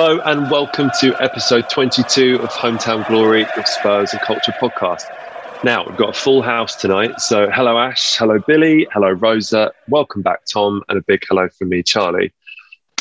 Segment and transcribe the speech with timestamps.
[0.00, 5.02] Hello and welcome to episode 22 of Hometown Glory of Spurs and Culture podcast.
[5.64, 7.20] Now, we've got a full house tonight.
[7.20, 8.14] So, hello, Ash.
[8.14, 8.86] Hello, Billie.
[8.92, 9.72] Hello, Rosa.
[9.88, 10.84] Welcome back, Tom.
[10.88, 12.32] And a big hello from me, Charlie.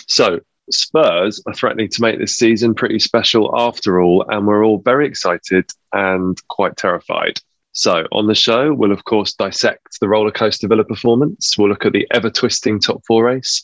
[0.07, 0.39] So,
[0.71, 4.25] Spurs are threatening to make this season pretty special after all.
[4.29, 7.39] And we're all very excited and quite terrified.
[7.73, 11.59] So, on the show, we'll of course dissect the rollercoaster Villa performance.
[11.59, 13.63] We'll look at the ever twisting top four race.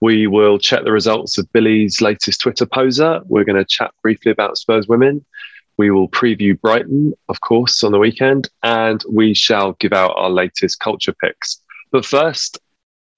[0.00, 3.20] We will check the results of Billie's latest Twitter poser.
[3.26, 5.24] We're going to chat briefly about Spurs women.
[5.76, 10.30] We will preview Brighton, of course, on the weekend, and we shall give out our
[10.30, 11.60] latest culture picks.
[11.92, 12.58] But first,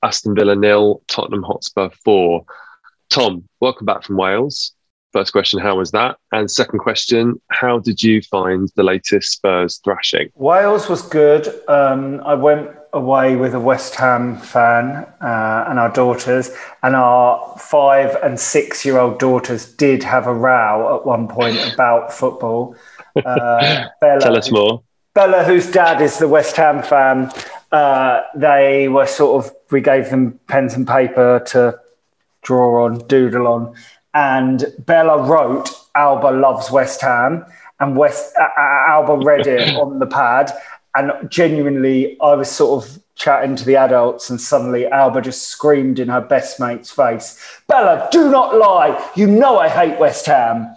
[0.03, 2.45] Aston Villa nil, Tottenham Hotspur four.
[3.11, 4.73] Tom, welcome back from Wales.
[5.13, 6.17] First question, how was that?
[6.33, 10.31] And second question, how did you find the latest Spurs thrashing?
[10.35, 11.49] Wales was good.
[11.69, 16.51] Um, I went away with a West Ham fan uh, and our daughters,
[16.83, 21.59] and our five and six year old daughters did have a row at one point
[21.73, 22.77] about football.
[23.17, 24.83] Uh, Bella, Tell us more.
[25.15, 27.31] Bella, whose dad is the West Ham fan,
[27.71, 31.79] uh, they were sort of, we gave them pens and paper to
[32.43, 33.75] draw on, doodle on
[34.15, 37.45] and Bella wrote Alba loves West Ham,
[37.81, 40.53] and West uh, uh, Alba read it on the pad,
[40.95, 45.99] and genuinely, I was sort of chatting to the adults, and suddenly Alba just screamed
[45.99, 49.11] in her best mate's face, "Bella, do not lie!
[49.15, 50.75] You know I hate West Ham,"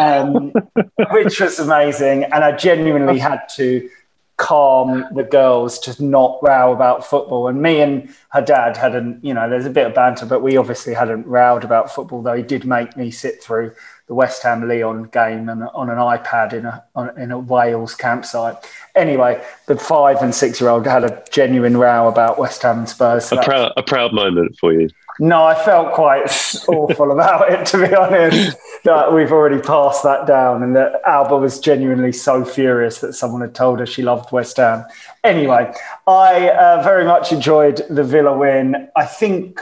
[0.00, 0.52] um,
[1.10, 3.88] which was amazing, and I genuinely had to
[4.36, 7.48] calm the girls to not row about football.
[7.48, 10.58] And me and her dad hadn't, you know, there's a bit of banter, but we
[10.58, 13.72] obviously hadn't rowed about football, though he did make me sit through
[14.06, 17.94] the West Ham Lyon game and on an iPad in a on, in a Wales
[17.94, 18.54] campsite.
[18.94, 22.88] Anyway, the five and six year old had a genuine row about West Ham and
[22.88, 23.26] Spurs.
[23.26, 24.88] So a proud a proud moment for you.
[25.18, 26.26] No, I felt quite
[26.68, 28.56] awful about it, to be honest.
[28.84, 33.40] That we've already passed that down, and that Alba was genuinely so furious that someone
[33.40, 34.84] had told her she loved West Ham.
[35.24, 35.72] Anyway,
[36.06, 38.88] I uh, very much enjoyed the Villa win.
[38.94, 39.60] I think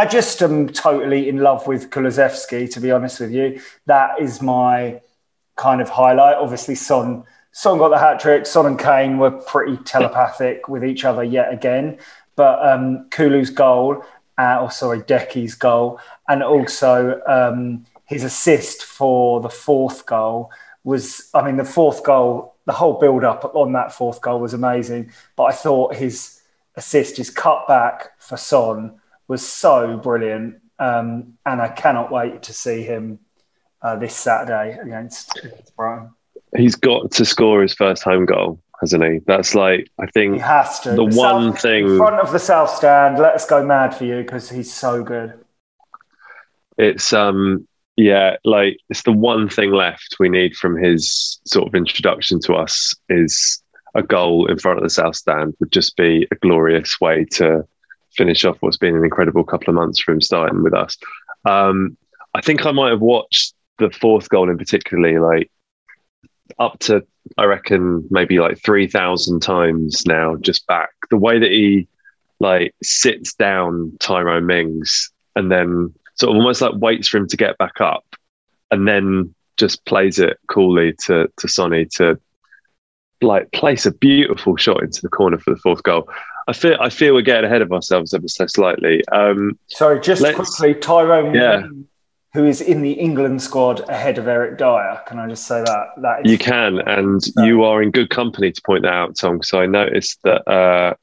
[0.00, 3.60] I just am totally in love with Kulusevski, to be honest with you.
[3.84, 5.02] That is my
[5.56, 6.36] kind of highlight.
[6.36, 7.24] Obviously, Son.
[7.52, 8.46] Son got the hat trick.
[8.46, 11.98] Son and Kane were pretty telepathic with each other yet again.
[12.34, 14.02] But um, Kulu's goal
[14.38, 16.00] uh, or sorry, Decky's goal,
[16.30, 20.50] and also um, his assist for the fourth goal
[20.82, 21.28] was.
[21.34, 25.12] I mean, the fourth goal, the whole build up on that fourth goal was amazing.
[25.36, 26.40] But I thought his
[26.74, 28.99] assist, his cutback for Son,
[29.30, 33.20] was so brilliant, um, and I cannot wait to see him
[33.80, 35.40] uh, this Saturday against,
[35.76, 36.10] Brighton.
[36.56, 39.20] He's got to score his first home goal hasn't he?
[39.26, 40.90] That's like I think he has to.
[40.90, 43.18] The, the one South, thing in front of the South Stand.
[43.18, 45.34] Let us go mad for you because he's so good.
[46.78, 47.66] It's um
[47.96, 52.54] yeah, like it's the one thing left we need from his sort of introduction to
[52.54, 53.62] us is
[53.94, 57.66] a goal in front of the South Stand would just be a glorious way to
[58.16, 60.96] finish off what's been an incredible couple of months for him starting with us.
[61.44, 61.96] Um,
[62.34, 65.50] I think I might have watched the fourth goal in particularly like
[66.58, 67.04] up to
[67.38, 70.90] I reckon maybe like three thousand times now just back.
[71.10, 71.88] The way that he
[72.40, 77.36] like sits down Tyrone Mings and then sort of almost like waits for him to
[77.36, 78.04] get back up
[78.70, 82.18] and then just plays it coolly to to Sonny to
[83.22, 86.08] like place a beautiful shot into the corner for the fourth goal.
[86.48, 89.06] I feel I feel we're getting ahead of ourselves ever so slightly.
[89.12, 91.62] Um, Sorry, just quickly, Tyrone yeah
[92.32, 95.00] who is in the England squad ahead of Eric Dier.
[95.06, 95.86] Can I just say that?
[95.98, 99.38] that you can, and you are in good company to point that out, Tom.
[99.38, 100.94] Because I noticed that uh,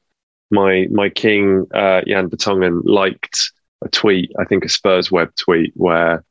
[0.50, 3.52] my my king uh, Jan Vertonghen liked
[3.82, 6.24] a tweet, I think a Spurs web tweet, where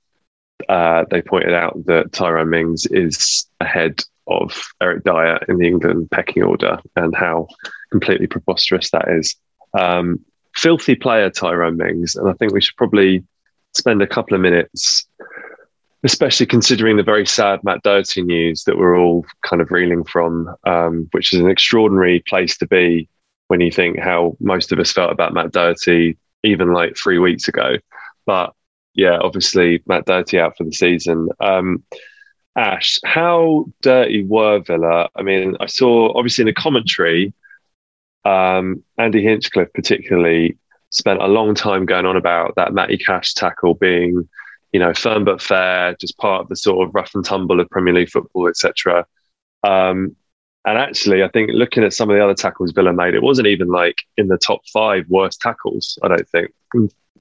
[0.68, 6.10] uh, they pointed out that Tyrone Mings is ahead of Eric Dier in the England
[6.12, 7.48] pecking order, and how
[7.92, 9.36] completely preposterous that is.
[9.78, 10.20] Um,
[10.56, 13.24] filthy player Tyrone Mings, and I think we should probably
[13.76, 15.06] spend a couple of minutes,
[16.04, 20.56] especially considering the very sad Matt Doherty news that we're all kind of reeling from,
[20.66, 23.08] um, which is an extraordinary place to be
[23.48, 27.48] when you think how most of us felt about Matt Doherty even like three weeks
[27.48, 27.78] ago.
[28.26, 28.54] But
[28.94, 31.30] yeah, obviously Matt Doherty out for the season.
[31.40, 31.84] Um,
[32.58, 35.10] Ash, how dirty were Villa?
[35.16, 37.34] I mean, I saw obviously in the commentary,
[38.26, 40.58] um, Andy Hinchcliffe particularly
[40.90, 44.28] spent a long time going on about that Matty Cash tackle being,
[44.72, 47.70] you know, firm but fair, just part of the sort of rough and tumble of
[47.70, 49.06] Premier League football, etc.
[49.64, 50.16] Um,
[50.66, 53.48] and actually, I think looking at some of the other tackles Villa made, it wasn't
[53.48, 56.00] even like in the top five worst tackles.
[56.02, 56.52] I don't think,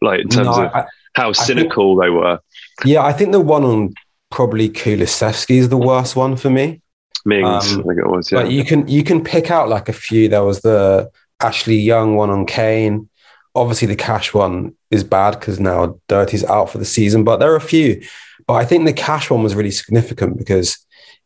[0.00, 2.40] like in terms no, of I, how cynical think, they were.
[2.86, 3.94] Yeah, I think the one on
[4.31, 6.81] probably Kulusevski is the worst one for me.
[7.25, 8.31] Mings, um, I think it was.
[8.31, 10.28] Yeah, but you can you can pick out like a few.
[10.28, 13.08] There was the Ashley Young one on Kane.
[13.55, 17.25] Obviously, the Cash one is bad because now Dirty's out for the season.
[17.25, 18.02] But there are a few.
[18.46, 20.79] But I think the Cash one was really significant because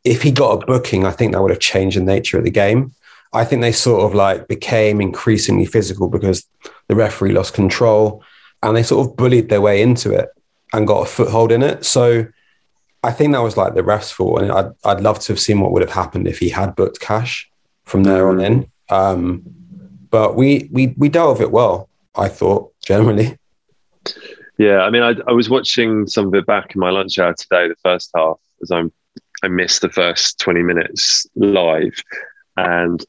[0.04, 2.50] if he got a booking, I think that would have changed the nature of the
[2.50, 2.92] game.
[3.32, 6.46] I think they sort of like became increasingly physical because
[6.88, 8.24] the referee lost control
[8.62, 10.30] and they sort of bullied their way into it
[10.72, 11.84] and got a foothold in it.
[11.84, 12.26] So
[13.02, 14.42] I think that was like the ref's fault.
[14.42, 17.00] And I'd, I'd love to have seen what would have happened if he had booked
[17.00, 17.50] cash
[17.84, 18.70] from there on in.
[18.88, 19.42] Um,
[20.10, 23.38] but we, we, we dealt with it well, I thought, generally.
[24.58, 27.32] Yeah, I mean, I, I was watching some of it back in my lunch hour
[27.32, 28.92] today, the first half, as I'm
[29.42, 31.94] I missed the first 20 minutes live.
[32.56, 33.04] And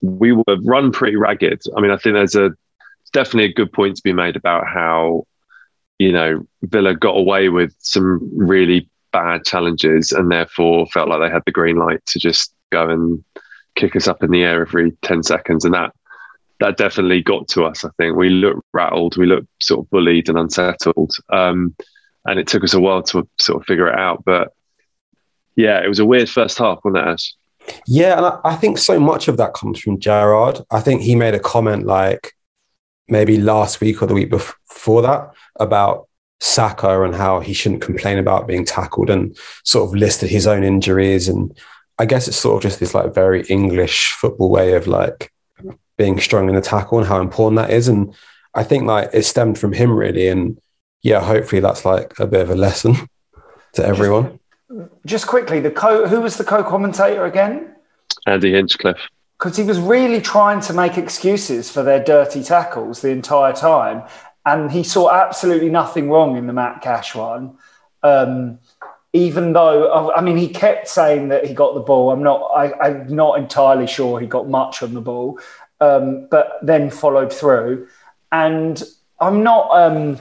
[0.00, 1.62] we were run pretty ragged.
[1.76, 2.50] I mean, I think there's a
[3.12, 5.26] definitely a good point to be made about how,
[5.98, 11.32] you know, Villa got away with some really bad challenges and therefore felt like they
[11.32, 13.24] had the green light to just go and
[13.74, 15.64] kick us up in the air every 10 seconds.
[15.64, 15.92] And that
[16.60, 18.16] that definitely got to us, I think.
[18.16, 21.16] We looked rattled, we looked sort of bullied and unsettled.
[21.30, 21.74] Um,
[22.26, 24.24] and it took us a while to sort of figure it out.
[24.24, 24.52] But
[25.54, 27.34] yeah, it was a weird first half, wasn't it, Ash?
[27.86, 31.14] Yeah, and I, I think so much of that comes from Gerrard I think he
[31.14, 32.32] made a comment like
[33.08, 36.07] maybe last week or the week before that about
[36.40, 40.62] Saka and how he shouldn't complain about being tackled and sort of listed his own
[40.62, 41.28] injuries.
[41.28, 41.56] And
[41.98, 45.32] I guess it's sort of just this like very English football way of like
[45.96, 47.88] being strong in the tackle and how important that is.
[47.88, 48.14] And
[48.54, 50.28] I think like it stemmed from him really.
[50.28, 50.60] And
[51.02, 52.94] yeah, hopefully that's like a bit of a lesson
[53.74, 54.38] to everyone.
[55.06, 57.74] Just quickly, the co who was the co-commentator again?
[58.26, 59.08] Andy Hinchcliffe.
[59.38, 64.02] Because he was really trying to make excuses for their dirty tackles the entire time,
[64.48, 67.58] and he saw absolutely nothing wrong in the Matt Cash one.
[68.02, 68.58] Um,
[69.12, 72.10] even though I mean, he kept saying that he got the ball.
[72.10, 72.42] I'm not.
[72.54, 75.38] I, am not entirely sure he got much on the ball,
[75.80, 77.88] um, but then followed through.
[78.32, 78.82] And
[79.20, 79.70] I'm not.
[79.72, 80.18] Um,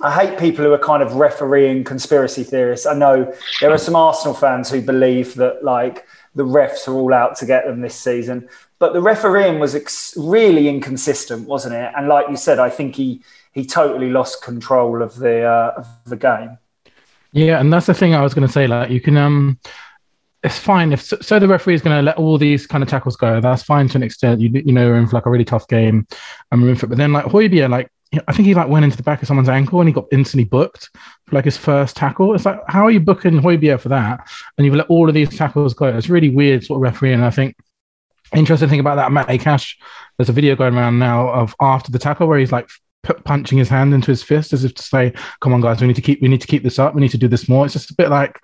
[0.00, 2.86] I hate people who are kind of refereeing conspiracy theorists.
[2.86, 7.12] I know there are some Arsenal fans who believe that like the refs are all
[7.12, 8.48] out to get them this season,
[8.78, 11.92] but the refereeing was ex- really inconsistent, wasn't it?
[11.96, 15.86] And like you said, I think he he totally lost control of the uh, of
[16.06, 16.58] the game.
[17.32, 18.66] Yeah, and that's the thing I was going to say.
[18.66, 19.58] Like you can um
[20.42, 23.16] it's fine if so the referee is going to let all these kind of tackles
[23.16, 25.44] go that's fine to an extent you you know we're in for like a really
[25.44, 26.06] tough game
[26.50, 27.90] and we're in for but then like Højbjerg like
[28.28, 30.44] I think he like went into the back of someone's ankle and he got instantly
[30.44, 30.90] booked
[31.26, 32.34] for like his first tackle.
[32.34, 34.28] It's like, how are you booking Højbjerg for that?
[34.56, 35.86] And you've let all of these tackles go.
[35.86, 37.14] It's really weird sort of referee.
[37.14, 37.56] And I think
[38.34, 39.78] interesting thing about that, Matty Cash,
[40.16, 42.68] there's a video going around now of after the tackle where he's like
[43.02, 45.86] p- punching his hand into his fist as if to say, come on guys, we
[45.86, 46.94] need to keep, we need to keep this up.
[46.94, 47.64] We need to do this more.
[47.64, 48.38] It's just a bit like,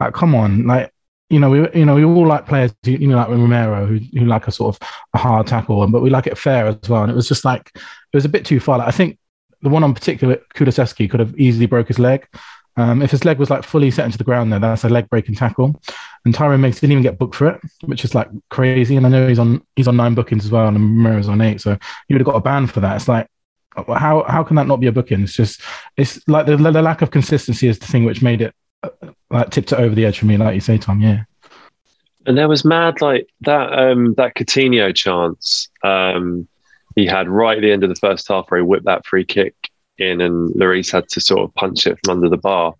[0.00, 0.90] like, come on, like,
[1.30, 4.26] you know, we you know we all like players, you know, like Romero, who, who
[4.26, 7.02] like a sort of a hard tackle, but we like it fair as well.
[7.02, 7.76] And it was just like
[8.14, 8.78] it was a bit too far.
[8.78, 9.18] Like, I think
[9.60, 12.28] the one on particular, Kulusevski could have easily broke his leg.
[12.76, 15.10] Um, if his leg was like fully set into the ground, there, that's a leg
[15.10, 15.80] breaking tackle.
[16.24, 18.96] And Tyrone Mings didn't even get booked for it, which is like crazy.
[18.96, 21.60] And I know he's on he's on nine bookings as well, and Romero's on eight,
[21.60, 22.96] so he would have got a ban for that.
[22.96, 23.28] It's like
[23.76, 25.22] how how can that not be a booking?
[25.22, 25.60] It's just
[25.96, 28.54] it's like the, the lack of consistency is the thing which made it
[29.30, 31.00] like tipped it over the edge for me, like you say, Tom.
[31.00, 31.24] Yeah.
[32.26, 36.48] And there was mad like that um that Coutinho chance um
[36.94, 39.24] he had right at the end of the first half where he whipped that free
[39.24, 39.54] kick
[39.98, 42.74] in and Lloris had to sort of punch it from under the bar.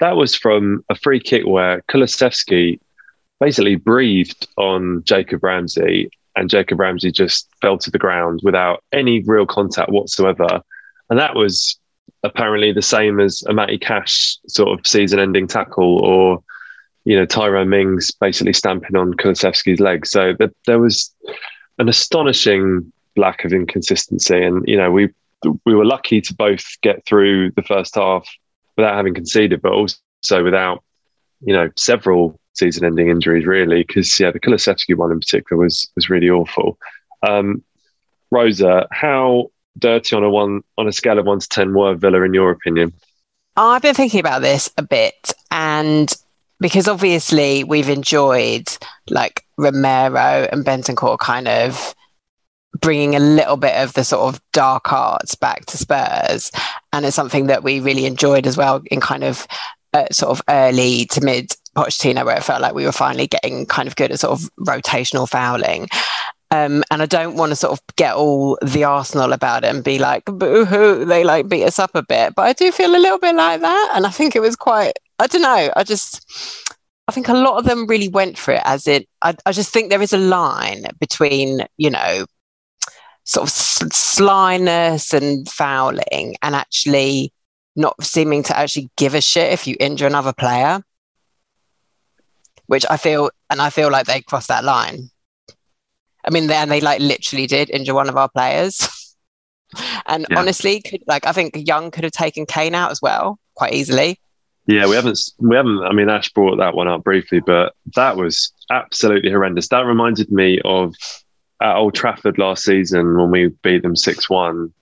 [0.00, 2.80] That was from a free kick where Kulusevski
[3.38, 9.22] basically breathed on Jacob Ramsey and Jacob Ramsey just fell to the ground without any
[9.24, 10.62] real contact whatsoever.
[11.08, 11.78] And that was
[12.22, 16.42] apparently the same as a Matty Cash sort of season ending tackle or,
[17.04, 20.06] you know, Tyrone Mings basically stamping on Kulusevski's leg.
[20.06, 20.34] So
[20.66, 21.12] there was
[21.78, 24.42] an astonishing lack of inconsistency.
[24.42, 25.10] And, you know, we,
[25.64, 28.28] we were lucky to both get through the first half
[28.76, 30.82] without having conceded, but also without,
[31.40, 33.84] you know, several season-ending injuries, really.
[33.84, 36.78] Because yeah, the Kulusevski one in particular was was really awful.
[37.26, 37.62] Um,
[38.30, 42.22] Rosa, how dirty on a one on a scale of one to ten were Villa
[42.22, 42.92] in your opinion?
[43.56, 46.12] I've been thinking about this a bit, and
[46.60, 48.68] because obviously we've enjoyed
[49.08, 51.94] like Romero and Bentancur kind of
[52.80, 56.50] bringing a little bit of the sort of dark arts back to Spurs.
[56.92, 59.46] And it's something that we really enjoyed as well in kind of
[59.92, 63.66] uh, sort of early to mid Pochettino, where it felt like we were finally getting
[63.66, 65.88] kind of good at sort of rotational fouling.
[66.52, 69.84] Um, and I don't want to sort of get all the Arsenal about it and
[69.84, 72.34] be like, boo hoo, they like beat us up a bit.
[72.34, 73.92] But I do feel a little bit like that.
[73.94, 76.26] And I think it was quite, I don't know, I just,
[77.06, 79.72] I think a lot of them really went for it as it, I, I just
[79.72, 82.26] think there is a line between, you know,
[83.24, 87.32] sort of slyness and fouling and actually
[87.76, 90.82] not seeming to actually give a shit if you injure another player.
[92.66, 95.10] Which i feel and i feel like they crossed that line.
[96.24, 98.88] I mean then they like literally did injure one of our players.
[100.06, 100.40] And yeah.
[100.40, 104.18] honestly could, like i think young could have taken kane out as well quite easily.
[104.66, 108.16] Yeah we haven't we haven't i mean ash brought that one up briefly but that
[108.16, 109.68] was absolutely horrendous.
[109.68, 110.94] That reminded me of
[111.60, 114.72] at Old Trafford last season when we beat them 6 1.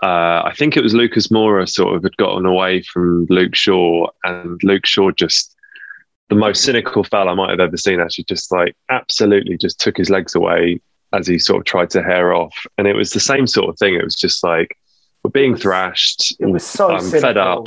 [0.00, 4.06] Uh, I think it was Lucas Moura sort of had gotten away from Luke Shaw,
[4.24, 5.56] and Luke Shaw just
[6.28, 8.00] the most cynical foul I might have ever seen.
[8.00, 10.80] Actually, just like absolutely just took his legs away
[11.12, 13.78] as he sort of tried to hare off, and it was the same sort of
[13.78, 13.94] thing.
[13.94, 14.78] It was just like
[15.24, 16.36] we're being thrashed.
[16.38, 17.66] It was so I'm fed up.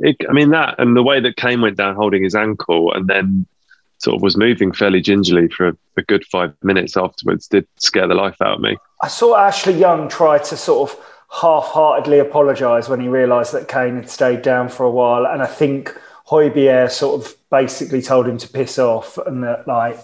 [0.00, 3.06] It, I mean that, and the way that Kane went down holding his ankle, and
[3.06, 3.46] then
[3.98, 8.06] sort of was moving fairly gingerly for a, a, good five minutes afterwards did scare
[8.06, 8.76] the life out of me.
[9.02, 10.98] I saw Ashley Young try to sort of
[11.30, 15.46] half-heartedly apologise when he realised that Kane had stayed down for a while, and I
[15.46, 15.94] think
[16.28, 19.98] Højbjerg sort of basically told him to piss off, and that like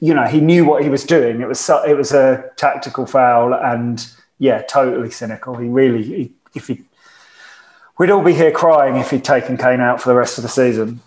[0.00, 1.40] you know he knew what he was doing.
[1.40, 4.06] It was it was a tactical foul, and
[4.38, 5.56] yeah, totally cynical.
[5.56, 6.82] He really he, if he
[7.98, 10.48] we'd all be here crying if he'd taken Kane out for the rest of the
[10.48, 11.00] season.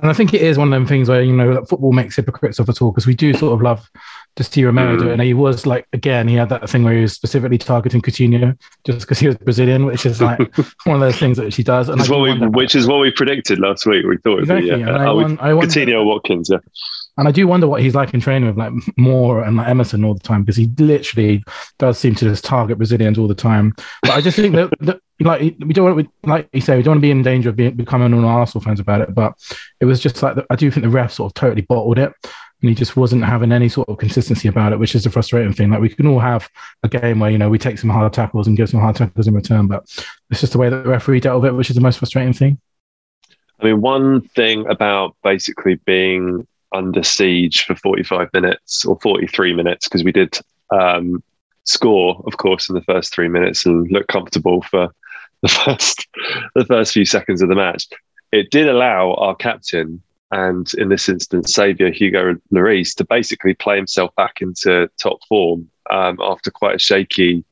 [0.00, 2.58] And I think it is one of them things where, you know, football makes hypocrites
[2.58, 3.88] of it all because we do sort of love
[4.36, 5.08] to see Romero do it.
[5.08, 5.12] Mm.
[5.14, 8.56] And he was like, again, he had that thing where he was specifically targeting Coutinho
[8.84, 10.38] just because he was Brazilian, which is like
[10.84, 11.88] one of those things that she does.
[11.88, 14.06] And we, which is what we predicted last week.
[14.06, 14.70] We thought exactly.
[14.70, 14.96] be, yeah.
[14.96, 16.58] I, uh, won, I Coutinho Watkins, yeah.
[17.18, 20.04] And I do wonder what he's like in training with like Moura and like Emerson
[20.04, 21.42] all the time because he literally
[21.78, 23.74] does seem to just target Brazilians all the time.
[24.02, 26.92] But I just think that, that like we don't want like you say we don't
[26.92, 29.14] want to be in danger of being, becoming all Arsenal fans about it.
[29.14, 29.34] But
[29.80, 32.12] it was just like I do think the ref sort of totally bottled it.
[32.60, 35.52] And he just wasn't having any sort of consistency about it, which is the frustrating
[35.52, 35.70] thing.
[35.70, 36.48] Like we can all have
[36.82, 39.28] a game where you know we take some hard tackles and give some hard tackles
[39.28, 39.84] in return, but
[40.30, 42.32] it's just the way that the referee dealt with it, which is the most frustrating
[42.32, 42.60] thing.
[43.60, 49.88] I mean, one thing about basically being under siege for 45 minutes or 43 minutes
[49.88, 50.38] because we did
[50.70, 51.22] um,
[51.64, 54.88] score, of course, in the first three minutes and look comfortable for
[55.42, 56.08] the first
[56.54, 57.86] the first few seconds of the match.
[58.32, 63.76] It did allow our captain and in this instance, Saviour Hugo Lloris to basically play
[63.76, 67.44] himself back into top form um, after quite a shaky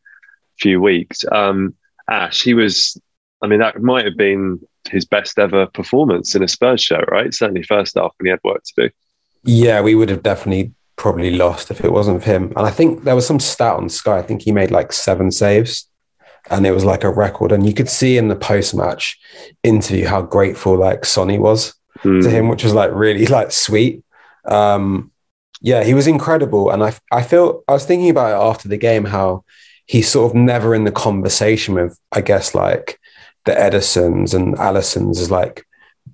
[0.59, 1.25] few weeks.
[1.33, 1.75] Um,
[2.11, 3.01] Ash, he was,
[3.43, 7.33] I mean, that might have been his best ever performance in a Spurs shirt, right?
[7.33, 8.91] Certainly first half when he had work to do.
[9.47, 12.53] Yeah, we would have definitely probably lost if it wasn't for him.
[12.57, 14.19] And I think there was some stat on Sky.
[14.19, 15.89] I think he made like seven saves
[16.51, 17.53] and it was like a record.
[17.53, 19.19] And you could see in the post match
[19.63, 22.23] interview how grateful like Sonny was mm.
[22.23, 24.03] to him, which was like really like sweet.
[24.45, 25.13] Um,
[25.61, 26.71] yeah, he was incredible.
[26.71, 29.45] And I, I feel, I was thinking about it after the game, how
[29.87, 32.99] he's sort of never in the conversation with, I guess, like
[33.45, 35.66] the Edersons and Alissons is like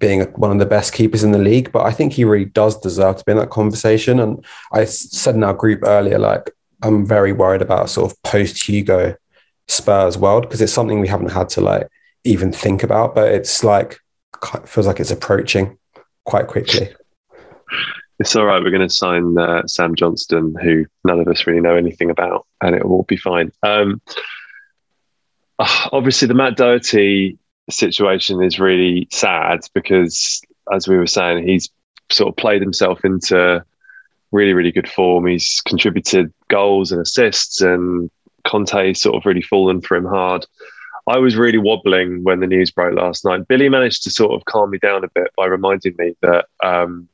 [0.03, 2.77] being one of the best keepers in the league, but I think he really does
[2.81, 4.19] deserve to be in that conversation.
[4.19, 6.51] And I said in our group earlier, like
[6.83, 9.15] I'm very worried about sort of post Hugo
[9.69, 11.87] Spurs world because it's something we haven't had to like
[12.25, 14.01] even think about, but it's like
[14.67, 15.79] feels like it's approaching
[16.25, 16.89] quite quickly.
[18.19, 18.61] It's all right.
[18.61, 22.45] We're going to sign uh, Sam Johnstone, who none of us really know anything about,
[22.61, 23.53] and it will be fine.
[23.63, 24.03] Um,
[25.93, 27.39] obviously, the Matt Doherty
[27.71, 30.43] situation is really sad because,
[30.73, 31.71] as we were saying, he's
[32.11, 33.65] sort of played himself into
[34.31, 35.27] really, really good form.
[35.27, 38.11] He's contributed goals and assists, and
[38.47, 40.47] Conte sort of really fallen for him hard.
[41.09, 43.49] I was really wobbling when the news broke last night.
[43.49, 47.09] Billie managed to sort of calm me down a bit by reminding me that um,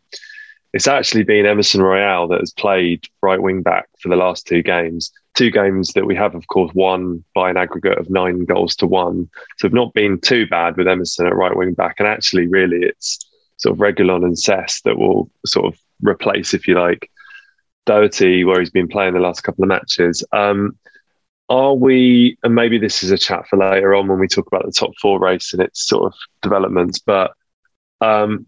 [0.75, 4.63] it's actually been Emerson Royal that has played right wing back for the last two
[4.63, 8.75] games two games that we have, of course, won by an aggregate of nine goals
[8.77, 9.31] to one.
[9.57, 11.97] So we've not been too bad with Emerson at right wing back.
[11.99, 13.25] And actually, really, it's
[13.57, 17.09] sort of Reguilón and Cess that will sort of replace, if you like,
[17.87, 20.25] Doherty, where he's been playing the last couple of matches.
[20.33, 20.77] Um,
[21.49, 24.67] are we, and maybe this is a chat for later on when we talk about
[24.67, 27.33] the top four race and its sort of developments, but
[28.01, 28.47] um,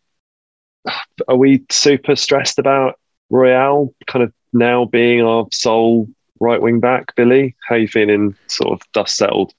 [1.29, 2.99] are we super stressed about
[3.31, 6.09] Royal kind of now being our sole
[6.41, 7.55] right wing back, Billie?
[7.69, 9.53] How are you feeling sort of dust settled?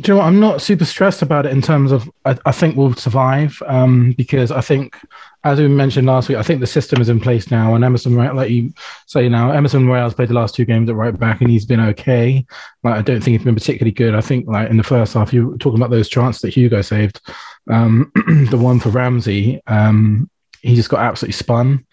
[0.00, 0.28] Do you know what?
[0.28, 4.12] I'm not super stressed about it in terms of I, I think we'll survive um,
[4.12, 4.96] because I think,
[5.42, 7.74] as we mentioned last week, I think the system is in place now.
[7.74, 8.72] And Emerson, like you
[9.06, 11.80] say now, Emerson Royal's played the last two games at right back and he's been
[11.80, 12.46] okay.
[12.84, 14.14] Like I don't think he's been particularly good.
[14.14, 16.80] I think like in the first half, you were talking about those chances that Hugo
[16.80, 17.20] saved,
[17.68, 18.12] um,
[18.50, 19.60] the one for Ramsey.
[19.66, 20.30] Um,
[20.62, 21.86] he just got absolutely spun,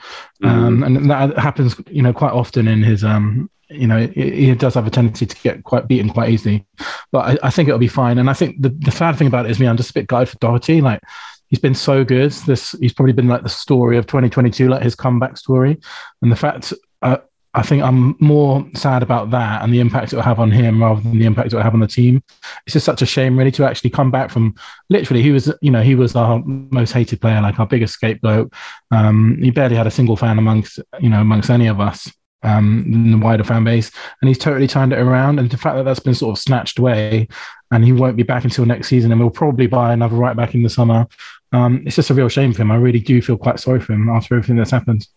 [0.43, 0.83] mm-hmm.
[0.83, 4.87] and that happens, you know, quite often in his um, you know, he does have
[4.87, 6.65] a tendency to get quite beaten quite easily.
[7.11, 8.17] But I, I, think it'll be fine.
[8.17, 10.07] And I think the, the sad thing about it is me, I'm just a bit
[10.07, 10.81] gutted for Doherty.
[10.81, 11.01] Like
[11.47, 12.31] he's been so good.
[12.31, 15.79] This he's probably been like the story of 2022, like his comeback story.
[16.21, 17.17] And the fact uh,
[17.55, 20.83] I think I'm more sad about that and the impact it will have on him
[20.83, 22.21] rather than the impact it will have on the team.
[22.65, 24.55] It's just such a shame, really, to actually come back from
[24.89, 28.51] literally he was, you know, he was our most hated player, like our biggest scapegoat.
[28.91, 32.11] Um, he barely had a single fan amongst, you know, amongst any of us
[32.43, 35.39] um, in the wider fan base, and he's totally turned it around.
[35.39, 37.27] And the fact that that's been sort of snatched away,
[37.71, 40.53] and he won't be back until next season, and we'll probably buy another right back
[40.53, 41.07] in the summer.
[41.51, 42.71] Um, it's just a real shame for him.
[42.71, 45.07] I really do feel quite sorry for him after everything that's happened.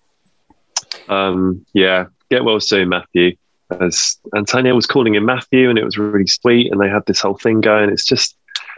[1.08, 3.36] Um, yeah, get well soon, Matthew.
[3.80, 7.20] As Antonio was calling him Matthew, and it was really sweet, and they had this
[7.20, 7.90] whole thing going.
[7.90, 8.36] It's just,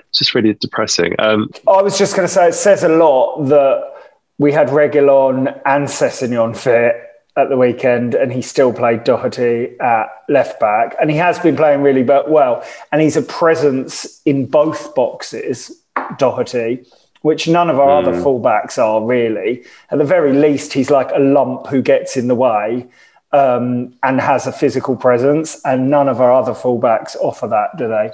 [0.09, 1.15] it's just really depressing.
[1.21, 3.95] Um, I was just going to say, it says a lot that
[4.39, 6.97] we had Reguilon and Sessegnon fit
[7.37, 11.57] at the weekend, and he still played Doherty at left back, and he has been
[11.57, 12.65] playing really well.
[12.93, 15.71] And he's a presence in both boxes,
[16.19, 16.85] Doherty,
[17.23, 18.03] which none of our mm.
[18.03, 18.25] other hmm.
[18.25, 19.63] fullbacks are really.
[19.91, 22.89] At the very least, he's like a lump who gets in the way
[23.33, 27.89] um, and has a physical presence, and none of our other fullbacks offer that, do
[27.89, 28.11] they?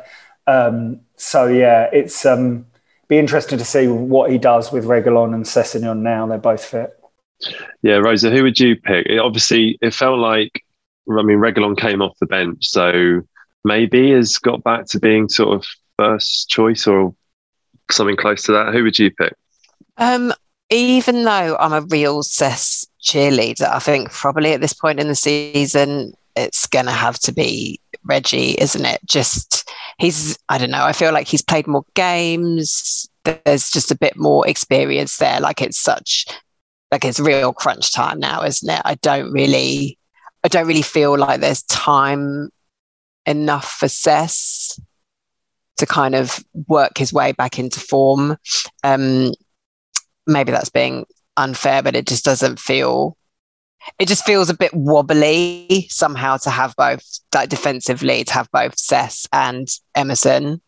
[0.47, 2.67] Um, so yeah, it's um,
[3.09, 6.27] be interesting to see what he does with Reguilon and Sessegnon now.
[6.27, 6.99] They're both fit.
[7.83, 9.07] Yeah, Rosa, who would you pick?
[9.07, 10.65] It, obviously, it felt like
[11.09, 13.21] I mean, Reguilon came off the bench, so
[13.65, 15.67] maybe has got back to being sort of
[15.97, 17.15] first choice or
[17.91, 18.73] something close to that.
[18.73, 19.35] Who would you pick?
[19.99, 20.33] Um,
[20.71, 25.15] even though I'm a real Cess cheerleader, I think probably at this point in the
[25.15, 29.01] season, it's going to have to be Reggie, isn't it?
[29.05, 33.09] Just he's, I don't know, I feel like he's played more games.
[33.25, 35.41] There's just a bit more experience there.
[35.41, 36.27] Like it's such
[36.91, 38.83] like it's real crunch time now, isn't it?
[38.85, 39.99] I don't really,
[40.45, 42.51] I don't really feel like there's time
[43.27, 44.79] enough for Cess
[45.79, 48.37] to kind of work his way back into form.
[48.83, 49.33] Um,
[50.27, 53.17] maybe that's being unfair, but it just doesn't feel.
[53.99, 58.79] It just feels a bit wobbly somehow to have both, like defensively, to have both
[58.79, 60.61] Cess and Emerson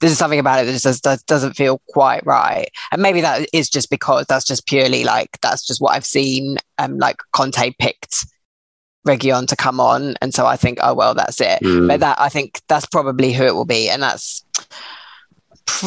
[0.00, 2.68] there's something about it that just does, doesn't feel quite right.
[2.92, 6.56] And maybe that is just because that's just purely like that's just what I've seen.
[6.78, 8.26] Um, like Conte picked
[9.06, 11.60] Reguilon to come on, and so I think, oh well, that's it.
[11.62, 11.88] Mm.
[11.88, 14.44] But that I think that's probably who it will be, and that's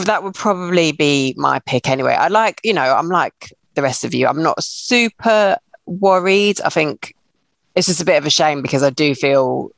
[0.06, 2.13] that would probably be my pick anyway.
[2.13, 4.28] I like, you know, I'm like the rest of you.
[4.28, 6.62] I'm not super worried.
[6.62, 7.15] I think
[7.76, 9.71] it's just a bit of a shame because I do feel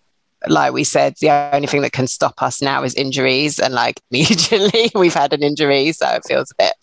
[0.47, 3.59] like we said, the only thing that can stop us now is injuries.
[3.59, 5.91] And like immediately we've had an injury.
[5.91, 6.73] So it feels a bit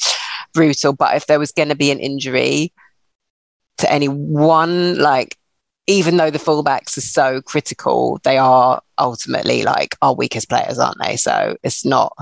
[0.53, 0.92] brutal.
[0.92, 2.73] But if there was going to be an injury
[3.79, 5.37] to anyone, like,
[5.87, 10.99] even though the fullbacks are so critical, they are ultimately like our weakest players, aren't
[11.03, 11.16] they?
[11.16, 12.16] So it's not,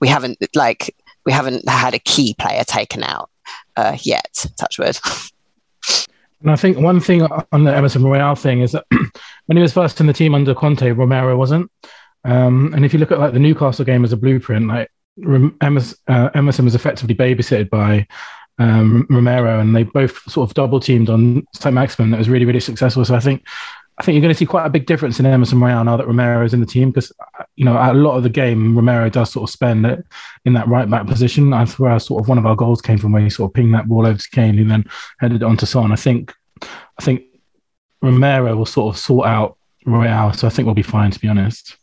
[0.00, 3.30] we haven't, like, we haven't had a key player taken out
[3.76, 4.98] uh, yet, touch wood.
[6.40, 8.86] And I think one thing on the Emerson Royal thing is that
[9.46, 11.70] when he was first in the team under Conte, Romero wasn't.
[12.24, 14.90] Um, and if you look at like the Newcastle game as a blueprint, like
[15.60, 18.06] Emerson, uh, Emerson was effectively babysitted by
[18.58, 21.74] um, Romero, and they both sort of double teamed on St.
[21.74, 22.10] Maximin.
[22.10, 23.04] That was really, really successful.
[23.04, 23.44] So I think
[24.00, 26.06] I think you're going to see quite a big difference in Emerson Royal now that
[26.06, 27.12] Romero is in the team because,
[27.56, 30.02] you know, a lot of the game, Romero does sort of spend it
[30.46, 31.50] in that right back position.
[31.50, 33.74] That's where sort of one of our goals came from, where he sort of pinged
[33.74, 34.86] that ball over to Kane, who then
[35.18, 35.92] headed on to Son.
[35.92, 37.24] I think, I think
[38.00, 41.28] Romero will sort of sort out Royal, so I think we'll be fine, to be
[41.28, 41.76] honest.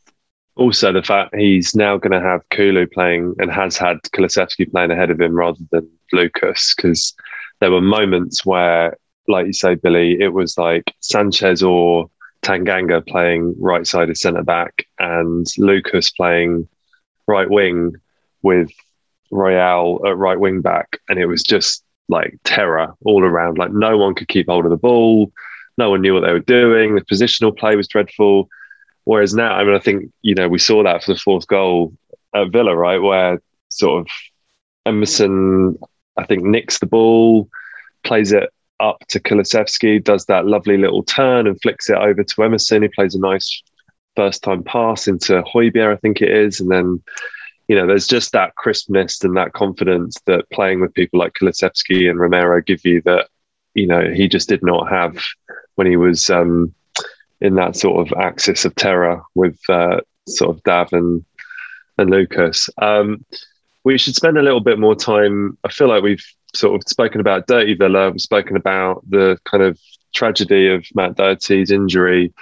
[0.55, 4.89] Also, the fact he's now going to have Kulu playing and has had Kulusevski playing
[4.89, 7.13] ahead of him rather than Lucas, because
[7.59, 8.97] there were moments where
[9.27, 12.09] like you say, Billie, it was like Sanchez or
[12.41, 16.67] Tanganga playing right side of centre back and Lucas playing
[17.27, 17.93] right wing
[18.41, 18.71] with
[19.31, 20.99] Royal at right wing back.
[21.09, 23.57] And it was just like terror all around.
[23.57, 25.31] Like no one could keep hold of the ball.
[25.77, 26.95] No one knew what they were doing.
[26.95, 28.49] The positional play was dreadful.
[29.03, 31.93] Whereas now, I mean, I think, you know, we saw that for the fourth goal
[32.33, 32.97] at Villa, right?
[33.01, 34.07] Where sort of
[34.85, 35.77] Emerson,
[36.17, 37.49] I think, nicks the ball,
[38.03, 42.43] plays it up to Kulusevski, does that lovely little turn and flicks it over to
[42.43, 43.63] Emerson, He plays a nice
[44.15, 46.59] first time pass into Højbjerg, I think it is.
[46.59, 47.03] And then
[47.67, 52.09] you know, there's just that crispness and that confidence that playing with people like Kulusevski
[52.09, 53.27] and Romero give you that,
[53.73, 55.17] you know, he just did not have
[55.75, 56.73] when he was um,
[57.41, 61.25] in that sort of axis of terror with uh, sort of Dav and,
[61.97, 62.69] and Lucas.
[62.81, 63.25] Um,
[63.83, 65.57] we should spend a little bit more time.
[65.63, 66.25] I feel like we've
[66.57, 69.79] sort of spoken about Dirty Villa, we've spoken about the kind of
[70.13, 72.33] tragedy of Matt Doherty's injury.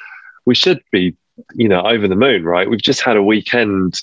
[0.46, 1.16] We should be,
[1.54, 2.70] you know, over the moon, right?
[2.70, 3.96] We've just had a weekend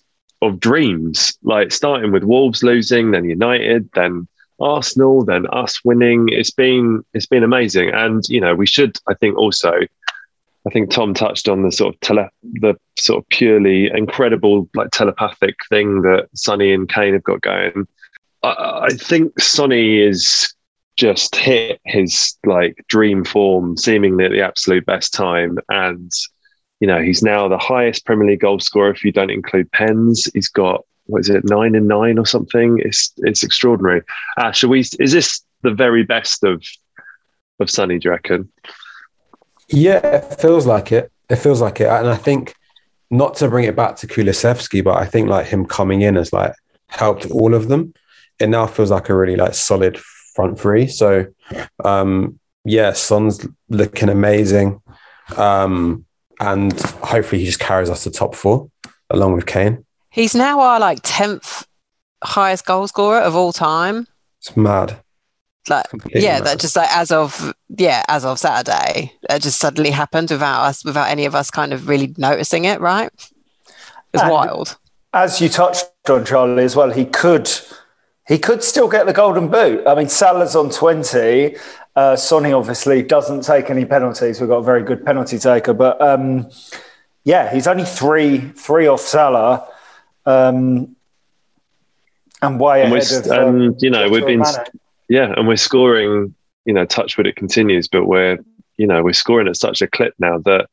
[0.42, 4.29] of dreams, like starting with Wolves losing, then United, then
[4.61, 6.29] Arsenal, then us winning.
[6.29, 8.98] It's been it's been amazing, and you know we should.
[9.09, 13.29] I think also, I think Tom touched on the sort of tele, the sort of
[13.29, 17.87] purely incredible like telepathic thing that Sonny and Kane have got going.
[18.42, 20.52] I, think Sonny is
[20.96, 26.11] just hit his like dream form, seemingly at the absolute best time, and
[26.81, 30.28] you know he's now the highest Premier League goal scorer if you don't include pens.
[30.35, 32.81] He's got what is it nine and nine or something?
[32.85, 34.02] It's it's extraordinary.
[34.37, 34.81] Uh, shall we?
[34.81, 36.64] Is this the very best of
[37.61, 37.98] of Sonny?
[37.98, 38.52] Do you reckon?
[39.68, 41.11] Yeah, it feels like it.
[41.28, 42.55] It feels like it, and I think
[43.11, 46.33] not to bring it back to Kulusevski, but I think like him coming in has
[46.33, 46.55] like
[46.88, 47.94] helped all of them.
[48.42, 49.98] It now feels like a really like solid
[50.35, 50.88] front three.
[50.88, 51.26] So
[51.85, 54.81] um yeah, Son's looking amazing.
[55.37, 56.05] Um
[56.40, 58.68] and hopefully he just carries us to top four
[59.11, 59.85] along with Kane.
[60.11, 61.66] He's now our like tenth
[62.24, 64.09] highest goal scorer of all time.
[64.40, 64.98] It's mad.
[65.68, 66.46] Like yeah, mad.
[66.46, 70.85] that just like as of yeah, as of Saturday, it just suddenly happened without us,
[70.85, 72.81] without any of us kind of really noticing it.
[72.81, 73.11] Right?
[74.12, 74.76] It's wild.
[75.14, 77.48] As you touched on Charlie as well, he could
[78.28, 79.87] he could still get the golden boot.
[79.87, 81.56] I mean, Salah's on twenty.
[81.94, 84.40] Uh, Sonny obviously doesn't take any penalties.
[84.40, 86.50] We've got a very good penalty taker, but um,
[87.24, 89.68] yeah, he's only three three off Salah.
[90.24, 90.96] Um,
[92.42, 94.44] and way and ahead of, and um, you know we've been
[95.08, 96.35] yeah, and we're scoring.
[96.64, 98.38] You know, touch wood, it continues, but we're
[98.76, 100.68] you know we're scoring at such a clip now that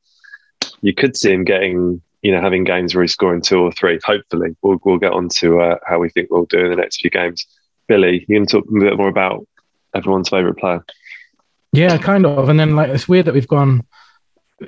[0.81, 3.99] you could see him getting you know having games where he's scoring two or three.
[4.03, 7.01] Hopefully, we'll we'll get on to uh, how we think we'll do in the next
[7.01, 7.45] few games.
[7.87, 9.47] Billie, you can talk a bit more about
[9.95, 10.83] everyone's favourite player.
[11.71, 12.49] Yeah, kind of.
[12.49, 13.83] And then like it's weird that we've gone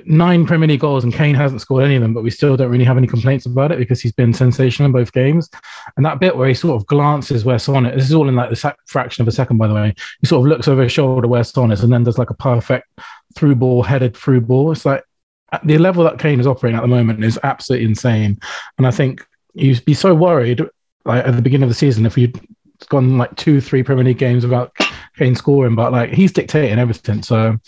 [0.06, 2.70] nine Premier League goals and Kane hasn't scored any of them, but we still don't
[2.70, 5.50] really have any complaints about it because he's been sensational in both games.
[5.96, 8.36] And that bit where he sort of glances where Son is, this is all in
[8.36, 9.94] like the fraction of a second, by the way.
[10.20, 12.34] He sort of looks over his shoulder where Son is and then does like a
[12.34, 12.88] perfect
[13.34, 14.72] through ball, headed through ball.
[14.72, 15.04] It's like
[15.64, 18.38] the level that Kane is operating at the moment is absolutely insane.
[18.78, 20.62] And I think you'd be so worried
[21.04, 22.40] like at the beginning of the season if you'd
[22.88, 24.74] gone like two, three Premier League games without
[25.16, 27.22] Kane scoring, but like he's dictating everything.
[27.22, 27.58] So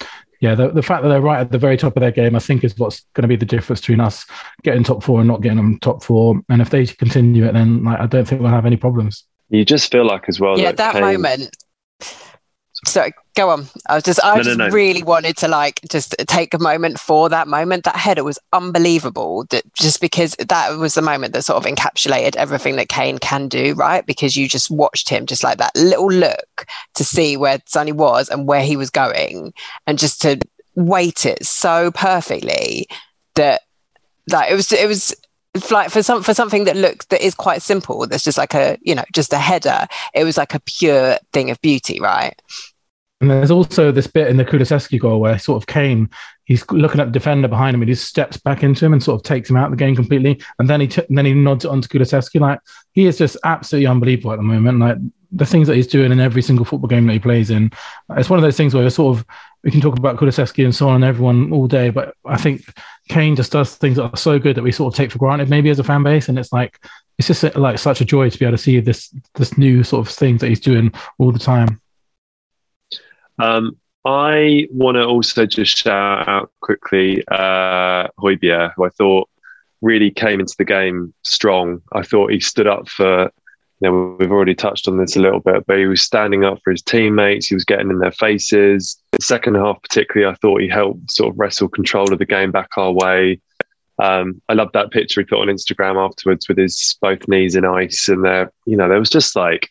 [0.41, 2.39] yeah, the, the fact that they're right at the very top of their game, I
[2.39, 4.27] think, is what's going to be the difference between us
[4.63, 6.41] getting top four and not getting them top four.
[6.49, 9.25] And if they continue it, then like, I don't think we'll have any problems.
[9.49, 10.59] You just feel like as well.
[10.59, 11.55] Yeah, that, that moment
[12.87, 13.67] so go on.
[13.89, 14.75] I was just, I no, just no, no.
[14.75, 17.85] really wanted to like just take a moment for that moment.
[17.85, 19.45] That header was unbelievable.
[19.51, 23.49] That just because that was the moment that sort of encapsulated everything that Kane can
[23.49, 24.05] do, right?
[24.07, 28.29] Because you just watched him just like that little look to see where Sonny was
[28.29, 29.53] and where he was going,
[29.87, 30.39] and just to
[30.75, 32.87] wait it so perfectly
[33.35, 33.63] that
[34.31, 35.15] like it was it was
[35.71, 38.77] like for some for something that looks that is quite simple that's just like a
[38.83, 42.41] you know just a header it was like a pure thing of beauty right
[43.21, 46.11] and there's also this bit in the Kulusevski goal where sort of Kane,
[46.45, 49.21] he's looking at the defender behind him and he steps back into him and sort
[49.21, 50.43] of takes him out of the game completely.
[50.59, 52.41] And then he t- and then he nods it onto Kulusevski.
[52.41, 52.61] Like
[52.93, 54.81] he is just absolutely unbelievable at the moment.
[54.81, 54.99] Like
[55.33, 57.71] the things that he's doing in every single football game that he plays in.
[58.17, 59.27] It's one of those things where sort of
[59.63, 62.63] we can talk about Kulusevski and so on and everyone all day, but I think
[63.09, 65.49] Kane just does things that are so good that we sort of take for granted
[65.49, 66.29] maybe as a fan base.
[66.29, 66.85] And it's like
[67.19, 70.07] it's just like such a joy to be able to see this this new sort
[70.07, 71.81] of things that he's doing all the time.
[73.39, 79.29] Um, I want to also just shout out quickly uh, Højbjerg, who I thought
[79.81, 81.81] really came into the game strong.
[81.93, 83.31] I thought he stood up for,
[83.81, 86.59] you know, we've already touched on this a little bit, but he was standing up
[86.63, 87.47] for his teammates.
[87.47, 89.01] He was getting in their faces.
[89.13, 92.53] The second half, particularly, I thought he helped sort of wrestle control of the game
[92.53, 93.41] back our way.
[94.03, 97.65] Um, I love that picture he put on Instagram afterwards with his both knees in
[97.65, 99.71] ice, and there, you know, there was just like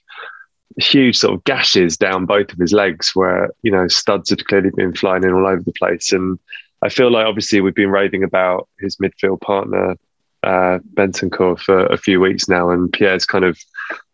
[0.77, 4.71] huge sort of gashes down both of his legs where you know studs had clearly
[4.75, 6.11] been flying in all over the place.
[6.11, 6.39] And
[6.83, 9.95] i feel like obviously we've been raving about his midfield partner
[10.43, 13.57] uh, Bentancur for a few weeks now and pierre's kind of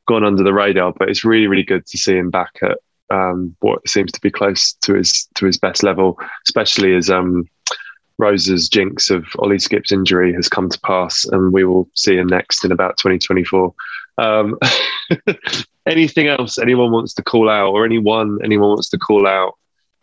[0.08, 2.78] gone under the radar but it's really really good to see him back at
[3.12, 7.50] um, what seems to be close to his to his best level especially as um,
[8.20, 12.28] Rosa's jinx of Ollie Skipp's injury has come to pass, and we will see him
[12.28, 13.74] next in about 2024.
[14.18, 14.60] Um,
[15.88, 19.54] anything else anyone wants to call out, or anyone anyone wants to call out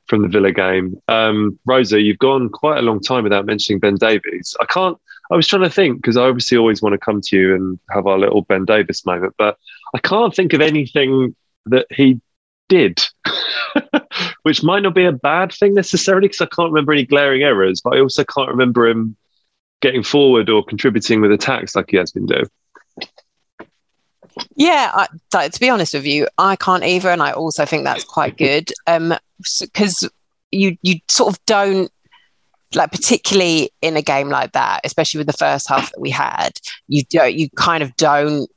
[0.07, 1.00] from the Villa game?
[1.09, 4.57] Um, Rosa, you've gone quite a long time without mentioning Ben Davies.
[4.61, 4.98] I can't.
[5.31, 7.79] I was trying to think because I obviously always want to come to you and
[7.90, 9.59] have our little Ben Davies moment, but
[9.94, 12.20] I can't think of anything that he
[12.68, 13.00] did,
[14.42, 17.81] which might not be a bad thing necessarily because I can't remember any glaring errors,
[17.83, 19.16] but I also can't remember him
[19.81, 22.46] getting forward or contributing with attacks like he has been doing.
[24.55, 28.05] Yeah, I, to be honest with you, I can't either, and I also think that's
[28.05, 28.70] quite good.
[28.87, 29.14] Um,
[29.61, 30.09] because
[30.50, 31.90] you you sort of don't
[32.74, 36.50] like particularly in a game like that, especially with the first half that we had,
[36.88, 38.50] you don't you kind of don't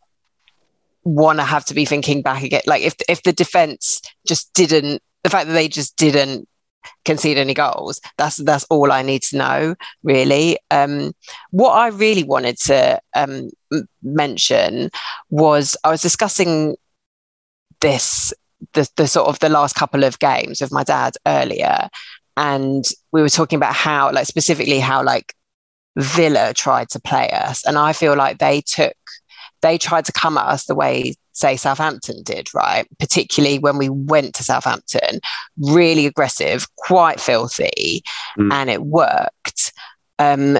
[1.10, 2.62] want to have to be thinking back again.
[2.66, 6.48] Like if if the defense just didn't, the fact that they just didn't
[7.06, 10.58] concede any goals, that's that's all I need to know really.
[10.72, 11.14] Um,
[11.52, 13.50] what I really wanted to um,
[14.04, 14.90] mention
[15.30, 16.76] was I was discussing
[17.82, 18.34] this
[18.74, 21.90] the, the sort of the last couple of games with my dad earlier
[22.38, 25.34] and we were talking about how like specifically how like
[25.98, 28.94] villa tried to play us and i feel like they took
[29.62, 32.86] they tried to come at us the way say Southampton did, right?
[33.00, 35.22] Particularly when we went to Southampton,
[35.58, 38.04] really aggressive, quite filthy,
[38.38, 38.52] mm.
[38.52, 39.72] and it worked.
[40.20, 40.58] Um,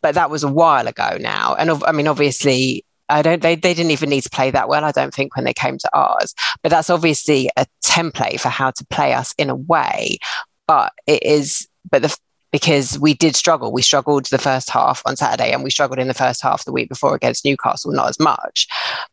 [0.00, 3.42] but that was a while ago now, and I mean, obviously, I don't.
[3.42, 4.84] They they didn't even need to play that well.
[4.84, 8.70] I don't think when they came to ours, but that's obviously a template for how
[8.70, 10.18] to play us in a way.
[10.66, 12.16] But it is, but the
[12.52, 13.72] because we did struggle.
[13.72, 16.72] We struggled the first half on Saturday, and we struggled in the first half the
[16.72, 18.68] week before against Newcastle, not as much.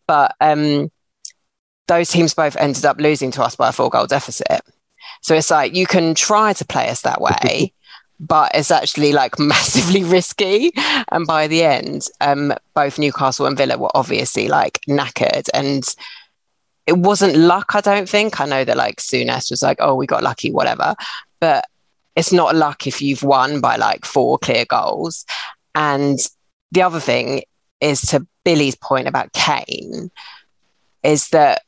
[0.07, 0.91] But um,
[1.87, 4.61] those teams both ended up losing to us by a four goal deficit.
[5.21, 7.73] So it's like you can try to play us that way,
[8.19, 10.73] but it's actually like massively risky.
[11.09, 15.49] And by the end, um, both Newcastle and Villa were obviously like knackered.
[15.53, 15.83] And
[16.85, 18.41] it wasn't luck, I don't think.
[18.41, 20.95] I know that like Souness was like, oh, we got lucky, whatever.
[21.39, 21.65] But
[22.19, 25.25] it's not luck if you've won by like four clear goals.
[25.73, 26.19] And
[26.73, 27.43] the other thing
[27.79, 30.11] is to Billie's point about Kane,
[31.01, 31.61] is that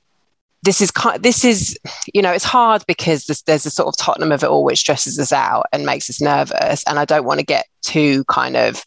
[0.63, 1.79] this is kind this is
[2.13, 4.79] you know it's hard because there's, there's a sort of Tottenham of it all which
[4.79, 8.57] stresses us out and makes us nervous and I don't want to get too kind
[8.57, 8.83] of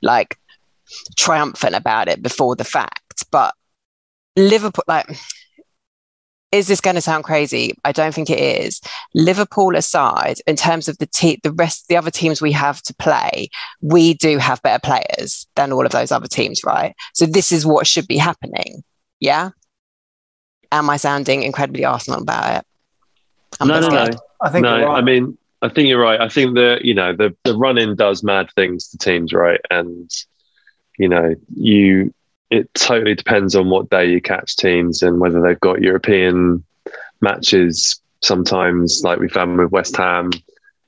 [0.00, 0.38] like
[1.16, 3.54] triumphant about it before the fact but
[4.36, 5.06] Liverpool like
[6.50, 7.74] is this going to sound crazy?
[7.84, 8.80] I don't think it is.
[9.14, 12.94] Liverpool aside, in terms of the te- the rest, the other teams we have to
[12.94, 13.50] play,
[13.82, 16.94] we do have better players than all of those other teams, right?
[17.12, 18.82] So this is what should be happening.
[19.20, 19.50] Yeah.
[20.72, 22.66] Am I sounding incredibly Arsenal about it?
[23.60, 24.08] I'm no, no, no.
[24.40, 24.86] I think no.
[24.86, 24.98] Right.
[24.98, 26.20] I mean, I think you're right.
[26.20, 29.60] I think that you know the the run in does mad things to teams, right?
[29.70, 30.10] And
[30.98, 32.12] you know you
[32.50, 36.64] it totally depends on what day you catch teams and whether they've got European
[37.20, 38.00] matches.
[38.20, 40.30] Sometimes, like we found with West Ham,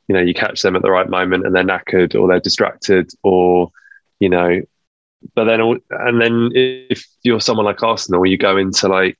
[0.08, 3.10] you know, you catch them at the right moment and they're knackered or they're distracted
[3.22, 3.70] or,
[4.18, 4.60] you know,
[5.34, 9.18] but then, and then if you're someone like Arsenal, you go into like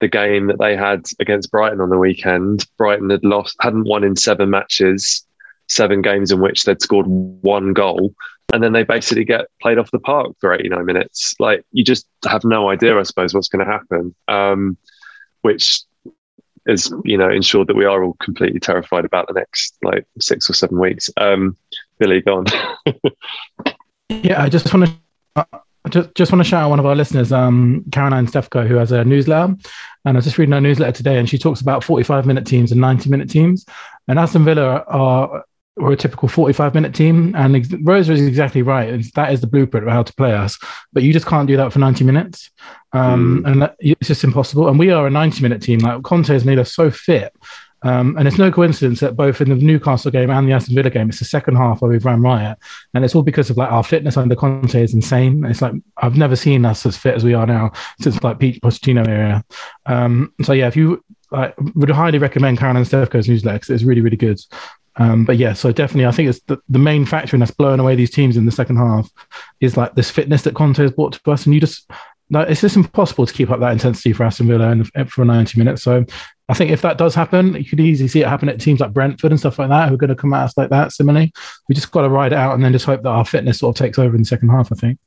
[0.00, 2.64] the game that they had against Brighton on the weekend.
[2.78, 5.26] Brighton had lost, hadn't won in seven matches,
[5.66, 8.14] seven games in which they'd scored one goal
[8.52, 11.34] and then they basically get played off the park for 89 minutes.
[11.38, 14.76] Like you just have no idea, I suppose, what's going to happen, um,
[15.42, 15.82] which
[16.66, 20.48] is you know ensured that we are all completely terrified about the next like six
[20.50, 21.08] or seven weeks.
[21.16, 21.56] Um,
[21.98, 22.46] Billie, go on.
[24.08, 24.90] yeah, I just want
[25.36, 25.46] to.
[25.90, 28.92] just, just want to shout out one of our listeners, um, Caroline Stefko, who has
[28.92, 29.54] a newsletter.
[30.04, 32.72] And I was just reading her newsletter today, and she talks about 45 minute teams
[32.72, 33.64] and 90 minute teams.
[34.08, 35.44] And Aston Villa are
[35.76, 37.34] we're a typical 45 minute team.
[37.34, 38.88] And ex- Rosa is exactly right.
[38.88, 40.58] It's, that is the blueprint of how to play us.
[40.92, 42.50] But you just can't do that for 90 minutes.
[42.92, 43.50] Um, mm.
[43.50, 44.68] And that, it's just impossible.
[44.68, 45.78] And we are a 90 minute team.
[45.80, 47.34] Like Conte has made us so fit.
[47.82, 50.90] Um, and it's no coincidence that both in the Newcastle game and the Aston Villa
[50.90, 52.58] game, it's the second half where we've ran riot.
[52.92, 55.46] And it's all because of like our fitness under Conte is insane.
[55.46, 58.60] It's like I've never seen us as fit as we are now since like Pete
[58.60, 59.42] Pochettino era.
[59.86, 61.02] Um, so yeah, if you
[61.32, 64.40] I would highly recommend Karen Caroline Stefko's newsletter because it's really, really good.
[65.00, 67.80] Um, but yeah, so definitely, I think it's the, the main factor in us blowing
[67.80, 69.10] away these teams in the second half
[69.60, 71.90] is like this fitness that Conte has brought to us, and you just
[72.28, 75.58] no, it's just impossible to keep up that intensity for Aston Villa and for 90
[75.58, 75.82] minutes.
[75.82, 76.04] So
[76.48, 78.92] I think if that does happen, you could easily see it happen at teams like
[78.92, 80.92] Brentford and stuff like that who are going to come at us like that.
[80.92, 81.32] Similarly,
[81.68, 83.74] we just got to ride it out and then just hope that our fitness sort
[83.74, 84.70] of takes over in the second half.
[84.70, 84.98] I think.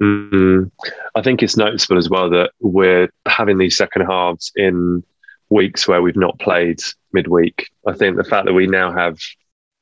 [0.00, 0.68] Mm-hmm.
[1.16, 5.02] I think it's noticeable as well that we're having these second halves in
[5.50, 6.80] weeks where we've not played
[7.12, 7.70] midweek.
[7.86, 9.18] I think the fact that we now have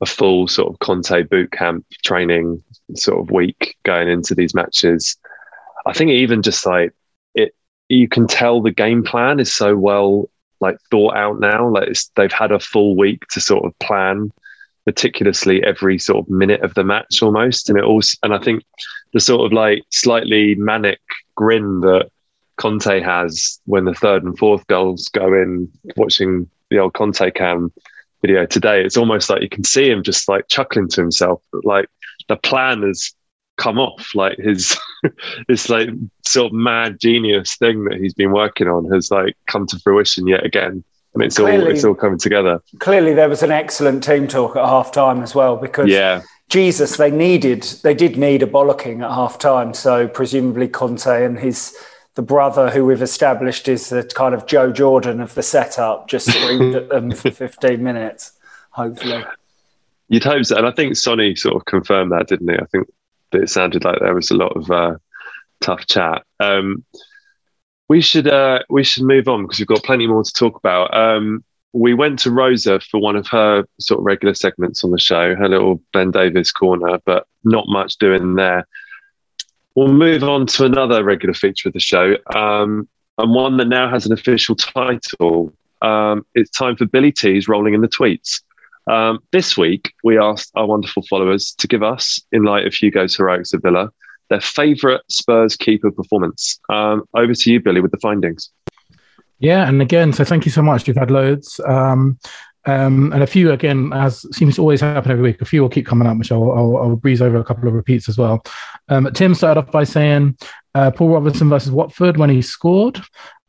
[0.00, 2.62] a full sort of Conte boot camp training
[2.94, 5.16] sort of week going into these matches.
[5.86, 6.92] I think even just like
[7.34, 7.54] it,
[7.88, 10.28] you can tell the game plan is so well
[10.60, 11.68] like thought out now.
[11.68, 14.30] Like they've had a full week to sort of plan
[14.84, 18.64] meticulously every sort of minute of the match almost, and it also and I think
[19.12, 21.00] the sort of like slightly manic
[21.34, 22.10] grin that
[22.56, 27.72] Conte has when the third and fourth goals go in, watching the old Conte cam
[28.22, 31.42] video today, it's almost like you can see him just like chuckling to himself.
[31.64, 31.88] Like
[32.28, 33.12] the plan has
[33.56, 34.14] come off.
[34.14, 34.76] Like his
[35.48, 35.88] this like
[36.24, 40.26] sort of mad genius thing that he's been working on has like come to fruition
[40.26, 40.84] yet again.
[41.14, 42.62] And it's clearly, all it's all coming together.
[42.78, 46.22] Clearly there was an excellent team talk at half time as well because yeah.
[46.48, 49.72] Jesus, they needed they did need a bollocking at half time.
[49.72, 51.76] So presumably Conte and his
[52.16, 56.26] the brother who we've established is the kind of Joe Jordan of the setup just
[56.26, 58.32] screamed at them for 15 minutes,
[58.70, 59.22] hopefully.
[60.08, 60.56] You'd hope so.
[60.56, 62.56] And I think Sonny sort of confirmed that, didn't he?
[62.56, 62.88] I think
[63.32, 64.96] that it sounded like there was a lot of uh,
[65.60, 66.24] tough chat.
[66.40, 66.84] Um,
[67.88, 70.96] we should uh, we should move on because we've got plenty more to talk about.
[70.96, 74.98] Um, we went to Rosa for one of her sort of regular segments on the
[74.98, 78.66] show, her little Ben Davies corner, but not much doing there.
[79.76, 83.90] We'll move on to another regular feature of the show, um, and one that now
[83.90, 85.52] has an official title.
[85.82, 88.40] Um, it's time for Billie T's rolling in the tweets.
[88.90, 93.14] Um, this week, we asked our wonderful followers to give us, in light of Hugo's
[93.16, 93.90] heroics of Villa,
[94.30, 96.58] their favourite Spurs keeper performance.
[96.70, 98.48] Um, over to you, Billie, with the findings.
[99.40, 100.88] Yeah, and again, so thank you so much.
[100.88, 101.60] You've had loads.
[101.66, 102.18] Um,
[102.66, 105.68] um, and a few, again, as seems to always happen every week, a few will
[105.68, 108.44] keep coming up, which I'll, I'll, I'll breeze over a couple of repeats as well.
[108.88, 110.36] Um, Tim started off by saying
[110.74, 113.00] uh, Paul Robinson versus Watford when he scored.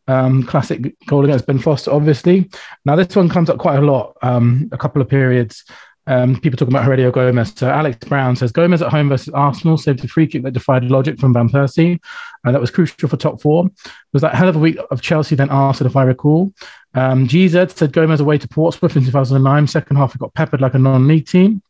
[0.10, 2.50] Um, classic goal against Ben Foster, obviously.
[2.86, 5.66] Now, this one comes up quite a lot, um, a couple of periods.
[6.06, 7.54] Um, people talking about Heurelho Gomes.
[7.60, 10.86] So Alex Brown says Gomes at home versus Arsenal saved a free kick that defied
[10.86, 12.00] logic from Van Persie.
[12.46, 13.66] Uh, that was crucial for top four.
[13.66, 16.54] It was that hell of a week of Chelsea then Arsenal, if I recall.
[16.98, 19.68] Um, GZ said Gomes away to Portsmouth in 2009.
[19.68, 21.62] Second half, it got peppered like a non-league team.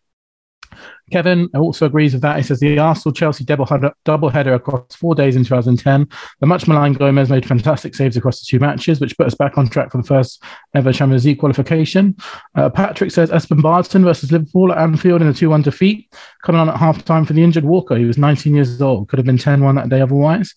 [1.11, 2.37] Kevin also agrees with that.
[2.37, 6.07] He says the Arsenal Chelsea double header across four days in 2010.
[6.39, 9.57] The much maligned Gomes made fantastic saves across the two matches, which put us back
[9.57, 12.15] on track for the first ever Champions League qualification.
[12.55, 16.13] Uh, Patrick says Espen Baardsen versus Liverpool at Anfield in a 2 1 defeat,
[16.43, 17.97] coming on at half time for the injured Walker.
[17.97, 20.53] He was 19 years old, could have been 10 1 that day otherwise.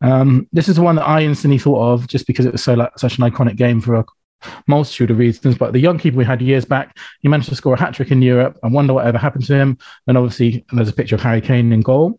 [0.00, 2.74] Um, this is the one that I instantly thought of just because it was so
[2.74, 4.04] like, such an iconic game for a
[4.66, 5.58] multitude of reasons.
[5.58, 8.10] But the young keeper we had years back, he managed to score a hat trick
[8.10, 8.58] in Europe.
[8.62, 9.78] I wonder what ever happened to him.
[10.06, 12.18] And obviously, there's a picture of Harry Kane in goal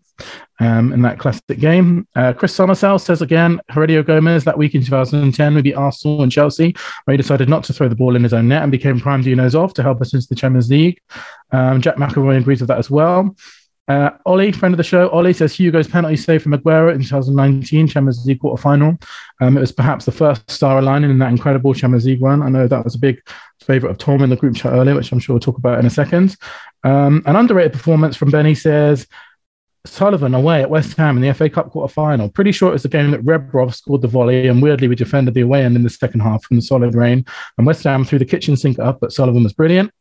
[0.60, 2.08] um, in that classic game.
[2.16, 6.76] Uh, Chris Somersell says again, Heurelho Gomes that week in 2010, maybe Arsenal and Chelsea,
[7.06, 9.22] where he decided not to throw the ball in his own net and became prime
[9.22, 11.02] Dino Zoff to help us into the Champions League.
[11.52, 13.36] Um, Jack McElroy agrees with that as well.
[13.92, 17.88] Uh, Ollie, friend of the show, Ollie says Hugo's penalty save from Aguero in 2019
[17.88, 18.98] Champions League quarter final.
[19.42, 22.42] Um, it was perhaps the first star aligning in that incredible Champions League run.
[22.42, 23.22] I know that was a big
[23.60, 25.86] favourite of Tom in the group chat earlier, which I'm sure we'll talk about in
[25.86, 26.38] a second.
[26.86, 29.08] Um, an underrated performance from Benny says
[29.86, 32.30] Sullivan away at West Ham in the FA Cup quarter final.
[32.30, 35.34] Pretty sure it was the game that Rebrov scored the volley, and weirdly we defended
[35.34, 37.26] the away end in the second half from the solid rain.
[37.58, 39.92] And West Ham threw the kitchen sink up, but Sullivan was brilliant.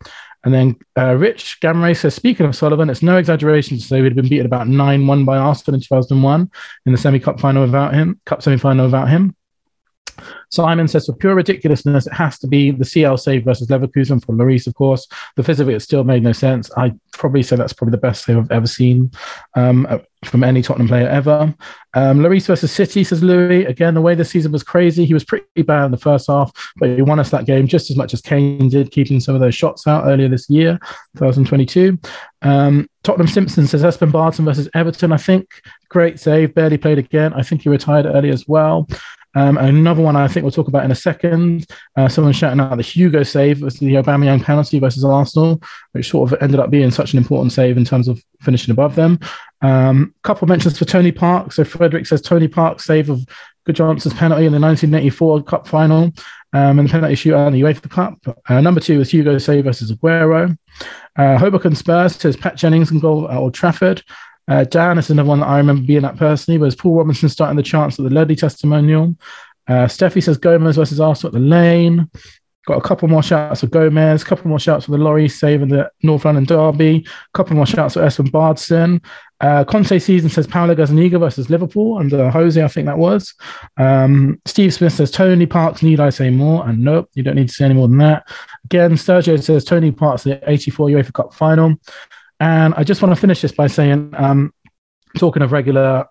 [0.45, 4.15] And then uh, Rich Gamray says, speaking of Sullivan, it's no exaggeration to say we'd
[4.15, 6.51] been beaten about 9 1 by Arsenal in 2001
[6.87, 9.35] in the semi cup final without him, cup semi final without him.
[10.51, 14.33] Simon says, for pure ridiculousness, it has to be the CL save versus Leverkusen for
[14.33, 15.07] Lloris, of course.
[15.37, 16.71] The fizz of it still made no sense.
[16.77, 19.13] I probably say that's probably the best save I've ever seen
[19.55, 21.55] um, uh, from any Tottenham player ever.
[21.95, 23.65] Um, Lloris versus City, says Louis.
[23.65, 25.05] Again, the way the season was crazy.
[25.05, 27.91] He was pretty bad in the first half, but he won us that game just
[27.91, 30.79] as much as Kane did, keeping some of those shots out earlier this year,
[31.17, 31.99] 2022.
[32.43, 35.13] Um, Tottenham Simpson says Espen Baardsen versus Everton.
[35.13, 35.49] I think
[35.89, 37.33] great save, barely played again.
[37.35, 38.89] I think he retired early as well.
[39.35, 41.67] Um, another one I think we'll talk about in a second.
[41.97, 45.63] Uh, someone shouting out the Hugo save was the Aubameyang penalty versus Arsenal,
[45.93, 48.95] which sort of ended up being such an important save in terms of finishing above
[48.95, 49.19] them.
[49.63, 51.57] Um, couple mentions for Tony Parks.
[51.57, 53.25] So Frederick says Tony Parks save of
[53.69, 56.13] Gudjohnsen's penalty in the 1984 Cup final
[56.53, 58.39] um, and the penalty shootout in the UEFA Cup.
[58.49, 60.57] Uh, number two was Hugo save versus Aguero.
[61.17, 64.03] Uh, Hoboken Spurs says Pat Jennings and goal at Old Trafford.
[64.51, 67.57] Uh, Dan is another one that I remember being at personally, was Paul Robinson starting
[67.57, 69.15] the chance at the Ledley testimonial.
[69.69, 72.11] Uh, Steffi says Gomes versus Arsenal at the lane.
[72.67, 75.69] Got a couple more shouts for Gomes, a couple more shouts for the Lloris saving
[75.69, 79.03] the North London Derby, a couple more shouts for Espen Baardsen.
[79.41, 83.33] Uh, Conte season says Paulo Gazzaniga versus Liverpool under Jose, I think that was.
[83.77, 86.69] Um, Steve Smith says Tony Parks, need I say more?
[86.69, 88.29] And nope, you don't need to say any more than that.
[88.65, 91.77] Again, Sergio says Tony Parks, the 84 UEFA Cup final.
[92.41, 94.53] And I just want to finish this by saying, um,
[95.19, 96.07] talking of regular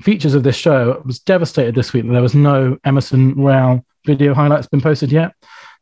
[0.00, 3.84] features of this show, I was devastated this week that there was no Emerson Royal
[4.06, 5.32] video highlights been posted yet.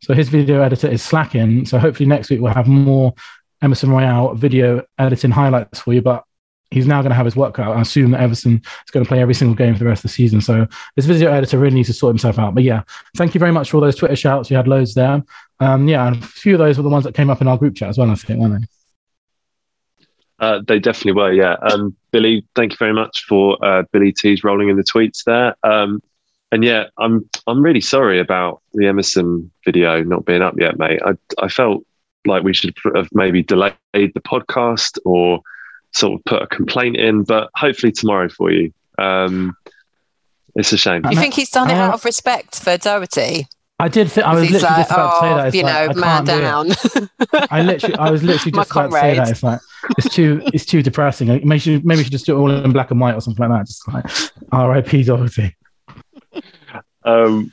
[0.02, 1.64] So his video editor is slacking.
[1.66, 3.14] So hopefully next week we'll have more
[3.62, 6.02] Emerson Royal video editing highlights for you.
[6.02, 6.24] But
[6.70, 7.76] he's now going to have his work out.
[7.76, 10.10] I assume that Emerson is going to play every single game for the rest of
[10.10, 10.40] the season.
[10.40, 10.66] So
[10.96, 12.54] this video editor really needs to sort himself out.
[12.54, 12.82] But yeah,
[13.16, 14.50] thank you very much for all those Twitter shouts.
[14.50, 15.22] You had loads there.
[15.60, 17.56] Um, yeah, and a few of those were the ones that came up in our
[17.56, 18.66] group chat as well, I think, weren't they?
[20.40, 21.56] Uh, they definitely were, yeah.
[21.70, 25.54] Um, Billie, thank you very much for uh, Billie T's rolling in the tweets there.
[25.62, 26.02] Um,
[26.50, 31.00] and yeah, I'm I'm really sorry about the Emerson video not being up yet, mate.
[31.04, 31.84] I I felt
[32.26, 35.42] like we should have maybe delayed the podcast or
[35.92, 38.72] sort of put a complaint in, but hopefully tomorrow for you.
[38.98, 39.56] Um,
[40.56, 41.02] it's a shame.
[41.08, 43.46] You think he's done it out of respect for Doherty?
[43.80, 44.10] I did.
[44.10, 45.46] Th- I was literally like, just about oh, to say that.
[45.46, 46.66] It's you like, know, man down.
[47.50, 49.30] I literally, I was literally just about to say that.
[49.30, 49.60] It's like
[49.98, 51.28] it's too, it's too depressing.
[51.28, 53.20] Maybe we should, maybe we should just do it all in black and white or
[53.20, 53.66] something like that.
[53.66, 54.04] Just like
[54.52, 55.04] R.I.P.
[55.04, 55.56] Doherty.
[57.04, 57.52] Um,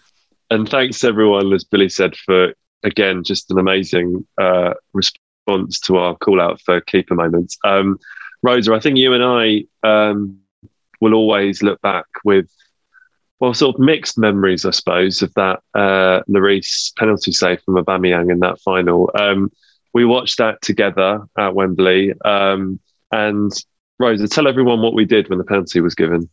[0.49, 2.53] and thanks everyone, as Billie said, for
[2.83, 7.57] again just an amazing uh, response to our call out for keeper moments.
[7.63, 7.99] Um,
[8.43, 10.39] Rosa, I think you and I um,
[11.01, 12.49] will always look back with
[13.39, 18.31] well, sort of mixed memories, I suppose, of that uh, Lloris penalty save from Aubameyang
[18.31, 19.11] in that final.
[19.17, 19.51] Um,
[19.93, 22.79] we watched that together at Wembley, um,
[23.11, 23.51] and
[23.99, 26.29] Rosa, tell everyone what we did when the penalty was given.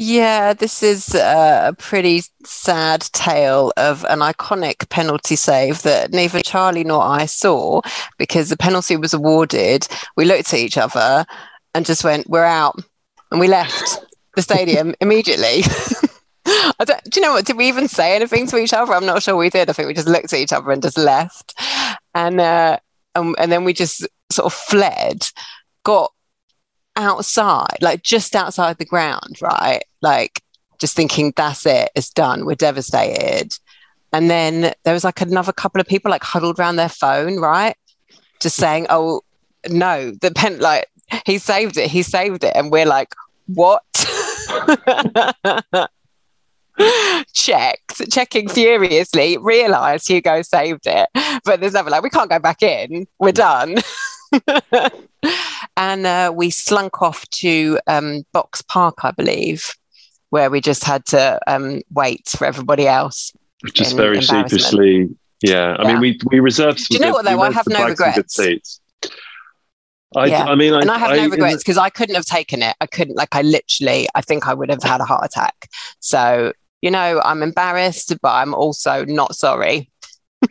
[0.00, 6.84] Yeah, this is a pretty sad tale of an iconic penalty save that neither Charlie
[6.84, 7.80] nor I saw
[8.16, 9.88] because the penalty was awarded.
[10.16, 11.26] We looked at each other
[11.74, 12.80] and just went, We're out.
[13.32, 13.98] And we left
[14.38, 15.62] the stadium immediately.
[16.46, 17.44] I don't, do you know what?
[17.44, 18.94] Did we even say anything to each other?
[18.94, 19.68] I'm not sure we did.
[19.68, 21.54] I think we just looked at each other and just left.
[22.14, 22.78] And, uh,
[23.14, 25.28] and, and then we just sort of fled,
[25.84, 26.12] got
[26.96, 29.82] outside, like just outside the ground, right?
[30.00, 30.40] Like
[30.78, 33.58] just thinking, that's it, it's done, we're devastated.
[34.12, 37.76] And then there was like another couple of people like huddled around their phone, right?
[38.40, 39.22] Just saying, oh,
[39.68, 40.86] no, the pen, like
[41.26, 42.52] he saved it, he saved it.
[42.54, 43.14] And we're like,
[43.48, 43.82] what?
[47.32, 51.08] Checked, checking furiously, realized Hugo saved it.
[51.44, 53.76] But there's never like, we can't go back in, we're done.
[55.76, 59.74] and uh, we slunk off to um, Box Park, I believe,
[60.30, 63.32] where we just had to um, wait for everybody else.
[63.72, 65.08] Just very sheepishly,
[65.42, 65.76] yeah.
[65.78, 65.92] I yeah.
[65.92, 66.88] mean, we we reserved.
[66.88, 67.40] Do you know what though?
[67.40, 68.38] I have no regrets.
[70.16, 70.44] I, yeah.
[70.44, 72.74] I mean, I, and I have no regrets because I couldn't have taken it.
[72.80, 75.68] I couldn't, like, I literally, I think I would have had a heart attack.
[76.00, 79.90] So, you know, I'm embarrassed, but I'm also not sorry.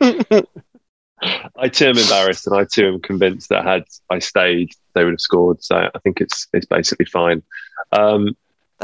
[1.20, 5.14] I too am embarrassed, and I too am convinced that had I stayed, they would
[5.14, 5.62] have scored.
[5.64, 7.42] So I think it's it's basically fine.
[7.92, 8.36] Um,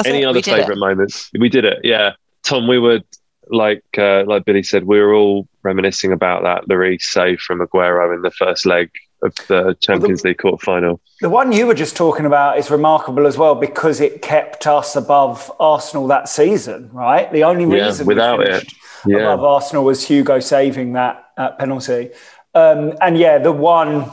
[0.05, 0.27] any it.
[0.27, 1.31] other favourite moments?
[1.39, 2.14] We did it, yeah.
[2.43, 3.01] Tom, we were
[3.49, 8.14] like uh, like Billie said, we were all reminiscing about that Lloris save from Aguero
[8.14, 8.91] in the first leg
[9.25, 11.01] of the Champions well, the, League quarter final.
[11.20, 14.97] The one you were just talking about is remarkable as well because it kept us
[14.97, 17.33] above Arsenal that season, right?
[17.33, 18.72] The only reason yeah, without it
[19.07, 19.18] yeah.
[19.18, 22.11] above Arsenal was Hugo saving that, that penalty.
[22.55, 24.12] Um, and yeah, the one,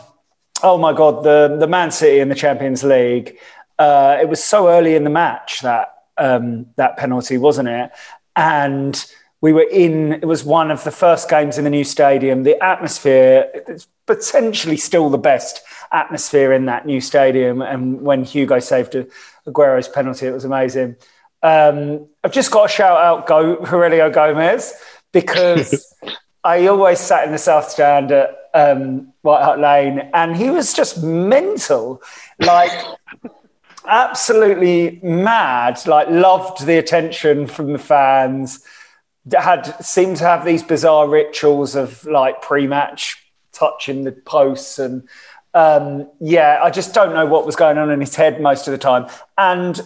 [0.64, 3.38] oh my God, the, the Man City in the Champions League,
[3.78, 7.92] uh, it was so early in the match that um, that penalty, wasn't it?
[8.36, 9.06] And
[9.42, 12.44] we were in, it was one of the first games in the new stadium.
[12.44, 15.62] The atmosphere, it's potentially still the best
[15.92, 17.62] atmosphere in that new stadium.
[17.62, 18.96] And when Hugo saved
[19.48, 20.96] Aguero's penalty, it was amazing.
[21.42, 24.74] Um, I've just got to shout out Go, Heurelho Gomes
[25.12, 25.92] because
[26.44, 30.72] I always sat in the South Stand at um, White Hart Lane and he was
[30.72, 32.04] just mental.
[32.40, 32.72] Like,
[33.86, 38.64] absolutely mad, like loved the attention from the fans.
[39.38, 43.18] Had seemed to have these bizarre rituals of like pre-match
[43.52, 45.08] touching the posts and
[45.54, 48.72] um, yeah, I just don't know what was going on in his head most of
[48.72, 49.08] the time.
[49.38, 49.82] And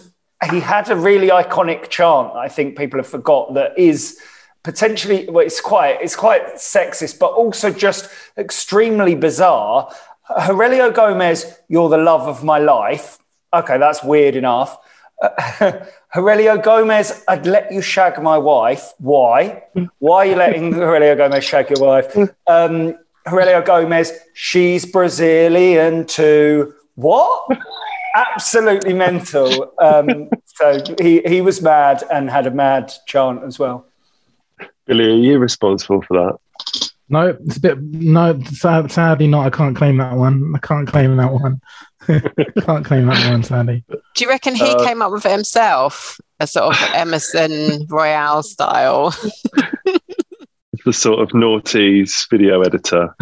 [0.50, 2.32] he had a really iconic chant.
[2.34, 4.18] I think people have forgot that is
[4.62, 8.08] potentially well, it's quite it's quite sexist, but also just
[8.38, 9.92] extremely bizarre.
[10.30, 13.18] Heurelho Gomes, you're the love of my life
[13.56, 14.78] okay, that's weird enough.
[16.16, 18.92] Uh, Gomes, I'd let you shag my wife.
[18.98, 19.62] Why?
[19.98, 22.16] Why are you letting Heurelho Gomes shag your wife?
[22.46, 22.94] Um,
[23.26, 26.72] Heurelho Gomes, she's Brazilian too.
[26.94, 27.58] What?
[28.14, 29.74] Absolutely mental.
[29.78, 33.86] Um, so he, he was mad and had a mad chant as well.
[34.86, 36.38] Billie, are you responsible for that?
[37.08, 38.40] No, it's a bit no.
[38.44, 39.46] Sad, sadly, not.
[39.46, 40.54] I can't claim that one.
[40.56, 41.60] I can't claim that one.
[42.64, 43.84] can't claim that one, Sandy.
[43.88, 46.18] Do you reckon he Uh, came up with it himself?
[46.40, 49.14] A sort of Emerson Royal style.
[50.84, 53.12] The sort of naughties video editor.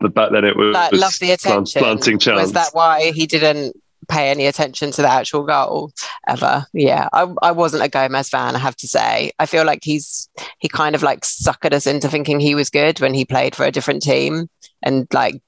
[0.00, 1.78] but back then it was like love the plant- attention.
[1.80, 2.40] planting chance.
[2.40, 3.76] Was that why he didn't
[4.08, 5.92] pay any attention to the actual goal
[6.26, 6.66] ever?
[6.72, 8.56] Yeah, I, I wasn't a Gomes fan.
[8.56, 9.30] I have to say.
[9.38, 12.98] I feel like he's he kind of like suckered us into thinking he was good
[12.98, 14.48] when he played for a different team,
[14.82, 15.40] and like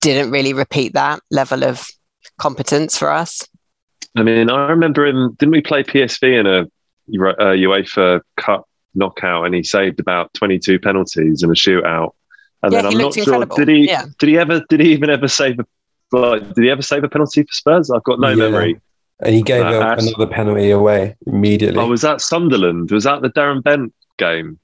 [0.00, 1.86] didn't really repeat that level of
[2.40, 3.46] competence for us.
[4.16, 5.34] I mean, I remember him.
[5.38, 6.66] Didn't we play PSV in a
[7.08, 12.10] Euro- uh, UEFA Cup knockout, and he saved about twenty-two penalties in a shootout.
[12.62, 13.24] And Yeah, then he I'm not looked sure.
[13.34, 13.56] incredible.
[13.56, 13.86] Did he?
[13.86, 14.04] Yeah.
[14.18, 14.62] Did he ever?
[14.68, 15.64] Did he even ever save a?
[16.10, 17.90] Like, did he ever save a penalty for Spurs?
[17.90, 18.34] I've got no Yeah.
[18.36, 18.80] memory.
[19.20, 21.78] And he gave Uh, a- another penalty away immediately.
[21.80, 22.90] Oh, was that Sunderland?
[22.90, 24.58] Was that the Darren Bent game?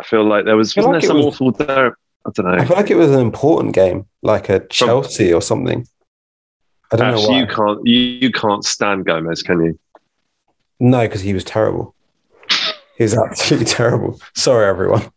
[0.00, 0.74] I feel like there was.
[0.76, 1.50] Wasn't like there some was- awful?
[1.52, 2.52] Dar- I don't know.
[2.52, 5.86] I feel like it was an important game, like a Chelsea or something.
[6.92, 7.40] I don't Ash, know why.
[7.40, 7.86] you can't.
[7.86, 9.78] You, you can't stand Gomes, can you?
[10.80, 11.94] No, because he was terrible.
[12.96, 14.20] He was absolutely terrible.
[14.34, 15.10] Sorry, everyone.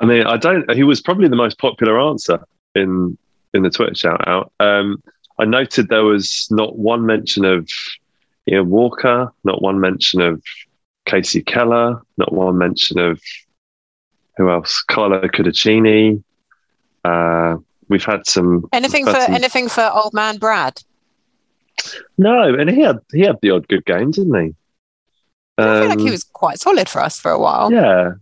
[0.00, 0.70] I mean, I don't.
[0.74, 2.44] He was probably the most popular answer
[2.74, 3.16] in
[3.54, 4.52] in the Twitter shout out.
[4.60, 5.02] Um,
[5.38, 7.68] I noted there was not one mention of
[8.50, 10.42] Ian Walker, not one mention of
[11.06, 13.20] Kasey Keller, not one mention of
[14.38, 14.82] who else?
[14.88, 16.22] Carlo Cudicini.
[17.04, 17.56] Uh,
[17.88, 20.82] we've had some Anything for some- anything for old man Brad?
[22.16, 24.54] no, and he had he had the odd good game, didn't he?
[25.58, 27.70] I feel like he Um, was quite solid for us for a while.
[27.72, 28.12] Yeah,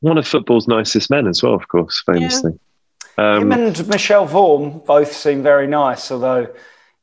[0.00, 2.52] one of football's nicest men as well, of course, famously.
[2.52, 6.46] Him Um, and Michel Vorm both seem very nice, although,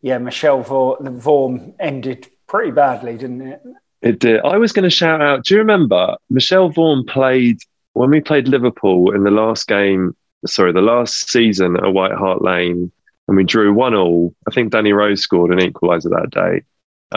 [0.01, 3.61] yeah, Michel Vorm, Vorm ended pretty badly, didn't it?
[4.01, 4.41] It did.
[4.41, 5.43] I was going to shout out.
[5.43, 7.57] Do you remember Michel Vorm played
[7.95, 10.15] when we played Liverpool in the last game?
[10.45, 12.91] Sorry, the last season at White Hart Lane,
[13.27, 14.35] and we drew one all.
[14.47, 16.63] I think Danny Rose scored an equaliser that day.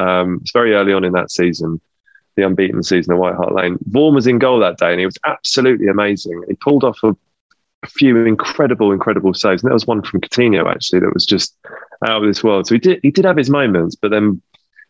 [0.00, 1.80] Um, it's very early on in that season,
[2.36, 3.76] the unbeaten season at White Hart Lane.
[3.90, 6.42] Vorm was in goal that day, and he was absolutely amazing.
[6.48, 7.14] He pulled off a,
[7.82, 9.62] a few incredible, incredible saves.
[9.62, 11.56] And there was one from Coutinho actually that was just
[12.06, 12.68] out of this world.
[12.68, 14.40] So he did he did have his moments, but then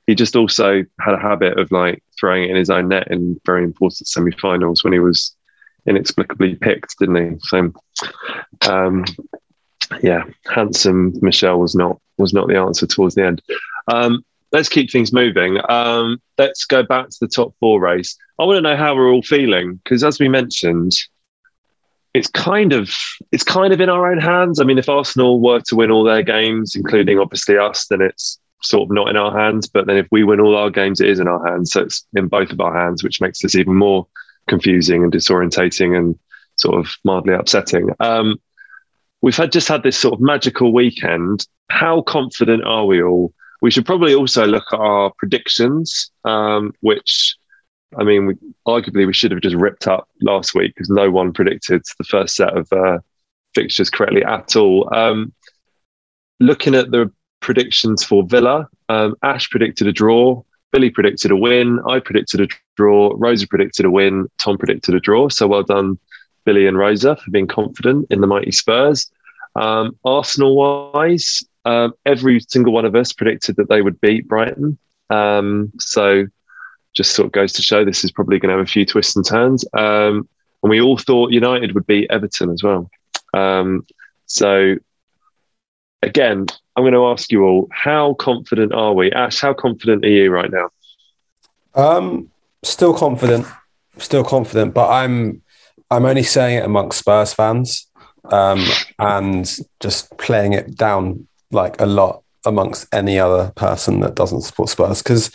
[0.07, 3.41] he just also had a habit of like throwing it in his own net in
[3.45, 5.35] very important semi-finals when he was
[5.89, 7.39] inexplicably picked, didn't he?
[7.41, 7.73] So,
[8.69, 9.05] um,
[10.03, 13.43] yeah, handsome Michel was not was not the answer towards the end.
[13.89, 15.59] Um, let's keep things moving.
[15.69, 18.17] Um, let's go back to the top four race.
[18.39, 20.93] I want to know how we're all feeling because, as we mentioned,
[22.15, 22.95] it's kind of
[23.33, 24.61] it's kind of in our own hands.
[24.61, 28.39] I mean, if Arsenal were to win all their games, including obviously us, then it's
[28.63, 29.69] sort of not in our hands.
[29.69, 31.73] But then if we win all our games, it is in our hands.
[31.73, 34.07] So it's in both of our hands, which makes this even more
[34.49, 36.19] confusing and disorientating and
[36.57, 37.91] sort of mildly upsetting.
[38.01, 38.41] Um,
[39.23, 41.47] we've had just had this sort of magical weekend.
[41.71, 43.33] How confident are we all?
[43.61, 47.37] We should probably also look at our predictions, um, which
[47.97, 48.35] I mean, we,
[48.67, 52.37] arguably we should have just ripped up last week because no one predicted the first
[52.37, 52.99] set of uh,
[53.55, 54.93] fixtures correctly at all.
[54.95, 55.33] Um,
[56.39, 60.43] looking at the predictions for Villa, um, Ash predicted a draw,
[60.73, 65.01] Billie predicted a win, I predicted a draw, Rosa predicted a win, Tom predicted a
[65.01, 65.29] draw.
[65.29, 65.99] So well done,
[66.45, 69.11] Billie and Rosa, for being confident in the mighty Spurs.
[69.57, 74.79] Um, Arsenal wise, um, every single one of us predicted that they would beat Brighton.
[75.11, 76.27] Um, so
[76.95, 79.17] just sort of goes to show this is probably going to have a few twists
[79.17, 79.65] and turns.
[79.73, 80.29] Um,
[80.63, 82.91] and we all thought United would beat Everton as well.
[83.35, 83.87] Um,
[84.27, 84.77] so
[86.03, 86.47] again,
[86.79, 89.11] I'm going to ask you all: How confident are we?
[89.11, 90.69] Ash, how confident are you right now?
[91.75, 92.31] Um,
[92.63, 93.49] still confident,
[93.97, 95.43] still confident, but I'm
[95.91, 97.89] I'm only saying it amongst Spurs fans,
[98.27, 98.65] um,
[99.01, 104.69] and just playing it down like a lot amongst any other person that doesn't support
[104.69, 105.33] Spurs because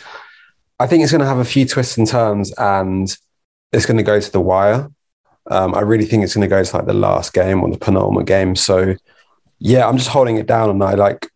[0.80, 3.14] I think it's going to have a few twists and turns, and
[3.70, 4.88] it's going to go to the wire.
[5.50, 7.76] Um, I really think it's going to go to like the last game or the
[7.76, 8.56] penultimate game.
[8.56, 8.96] So,
[9.58, 11.28] yeah, I'm just holding it down, and I like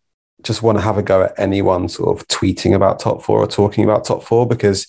[0.43, 3.47] just want to have a go at anyone sort of tweeting about top four or
[3.47, 4.87] talking about top four because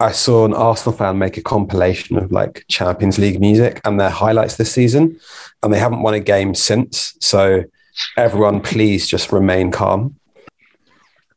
[0.00, 4.10] I saw an Arsenal fan make a compilation of like Champions League music and their
[4.10, 5.18] highlights this season,
[5.62, 7.14] and they haven't won a game since.
[7.20, 7.64] So,
[8.16, 10.16] everyone, please just remain calm.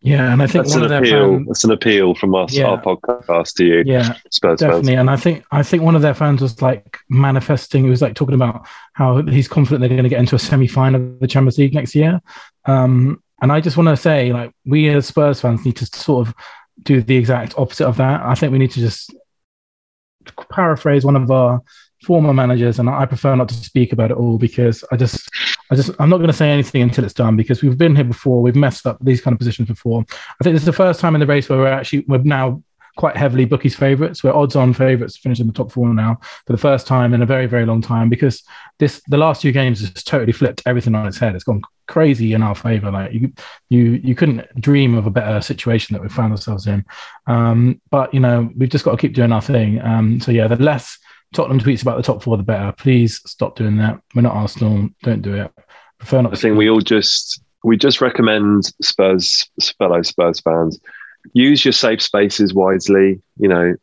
[0.02, 1.34] Yeah, and I think That's one an of their appeal.
[1.36, 2.66] fans, That's an appeal from us, Yeah.
[2.68, 4.90] our podcast, to you, yeah, Spurs definitely.
[4.94, 5.00] fans.
[5.00, 7.84] And I think I think one of their fans was like manifesting.
[7.86, 11.02] He was like talking about how he's confident they're going to get into a semi-final
[11.02, 12.22] of the Champions League next year.
[12.66, 16.28] Um, And I just want to say, like, we as Spurs fans need to sort
[16.28, 16.34] of
[16.84, 18.22] do the exact opposite of that.
[18.22, 19.14] I think we need to just
[20.52, 21.62] paraphrase one of our
[22.04, 25.30] former managers, and I prefer not to speak about it all because I just,
[25.72, 28.06] I just, I'm not going to say anything until it's done because we've been here
[28.06, 30.06] before, we've messed up these kind of positions before.
[30.12, 32.62] I think this is the first time in the race where we're actually we're now
[32.96, 34.24] quite heavily bookies favourites.
[34.24, 37.22] We're odds-on favourites to finish in the top four now for the first time in
[37.22, 38.44] a very, very long time because
[38.80, 41.36] this the last two games has totally flipped everything on its head.
[41.36, 42.92] It's gone crazy in our favour.
[42.92, 43.34] Like you,
[43.70, 46.86] you, you couldn't dream of a better situation that we found ourselves in.
[47.28, 49.82] Um, but you know, we've just got to keep doing our thing.
[49.82, 50.98] Um, so yeah, the less
[51.34, 52.72] Tottenham tweets about the top four, the better.
[52.72, 54.00] Please stop doing that.
[54.14, 54.90] We're not Arsenal.
[55.04, 55.52] Don't do it.
[55.98, 56.34] Prefer not.
[56.34, 60.80] I think we all just we just recommend Spurs fellow Spurs fans
[61.34, 63.22] use your safe spaces wisely.
[63.38, 63.76] You know,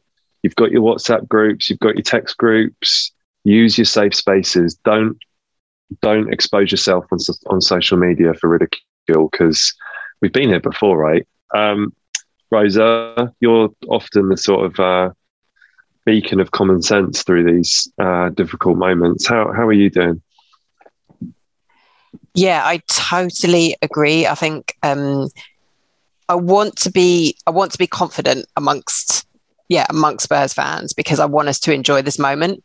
[0.43, 3.13] you've got your WhatsApp groups, you've got your text groups.
[3.45, 4.77] Use your safe spaces.
[4.85, 5.19] Don't
[6.01, 7.19] don't expose yourself on
[7.49, 9.75] on social media for ridicule because
[10.21, 11.27] we've been here before, right?
[11.55, 11.93] Um,
[12.51, 15.13] Rosa, you're often the sort of uh,
[16.05, 19.27] beacon of common sense through these uh, difficult moments.
[19.27, 20.23] How how are you doing?
[22.35, 24.27] Yeah, I totally agree.
[24.27, 25.29] I think um,
[26.29, 29.27] I want to be I want to be confident amongst
[29.69, 32.63] yeah amongst Spurs fans because I want us to enjoy this moment.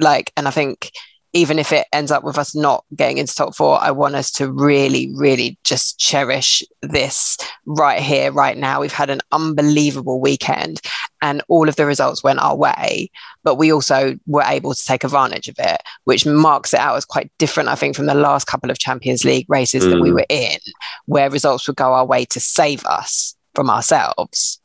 [0.00, 0.90] Like, and I think
[1.34, 4.30] even if it ends up with us not getting into top four, I want us
[4.32, 8.80] to really, really just cherish this right here, right now.
[8.80, 10.80] We've had an unbelievable weekend
[11.20, 13.10] and all of the results went our way,
[13.42, 17.04] but we also were able to take advantage of it, which marks it out as
[17.04, 19.90] quite different, I think, from the last couple of Champions League races mm.
[19.90, 20.14] that we mm.
[20.14, 20.58] were in,
[21.06, 24.60] where results would go our way to save us from ourselves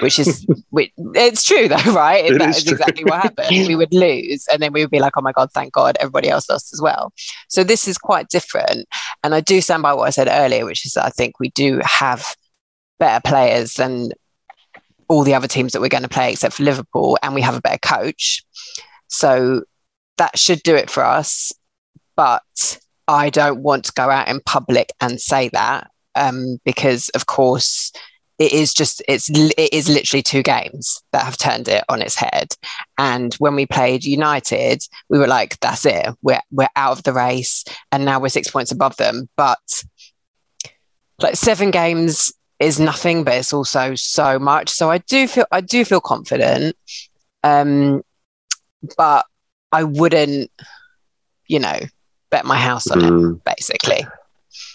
[0.00, 2.24] which is which, it's true though, right?
[2.24, 3.48] It that is, is exactly what happened.
[3.50, 6.28] We would lose, and then we would be like, "Oh my god, thank God, everybody
[6.28, 7.12] else lost as well."
[7.48, 8.88] So this is quite different,
[9.22, 11.80] and I do stand by what I said earlier, which is I think we do
[11.84, 12.34] have
[12.98, 14.10] better players than
[15.08, 17.54] all the other teams that we're going to play, except for Liverpool, and we have
[17.54, 18.44] a better coach.
[19.08, 19.62] So
[20.18, 21.52] that should do it for us,
[22.16, 27.26] but I don't want to go out in public and say that um, because, of
[27.26, 27.92] course
[28.38, 32.14] it is just it's it is literally two games that have turned it on its
[32.14, 32.48] head.
[32.98, 36.06] And when we played united we were like that's it.
[36.22, 37.64] We're we're out of the race.
[37.92, 39.28] And now we're 6 points above them.
[39.36, 39.82] But
[41.20, 44.68] like seven games is nothing but it's also so much.
[44.68, 46.76] So i do feel i do feel confident.
[47.42, 48.02] Um
[48.96, 49.24] but
[49.72, 50.50] i wouldn't
[51.48, 51.78] you know
[52.30, 53.36] bet my house on mm.
[53.36, 54.06] it basically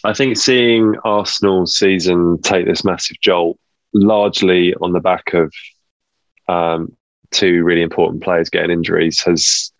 [0.03, 3.59] I think seeing Arsenal's season take this massive jolt,
[3.93, 5.53] largely on the back of
[6.47, 6.95] um,
[7.31, 9.71] two really important players getting injuries, has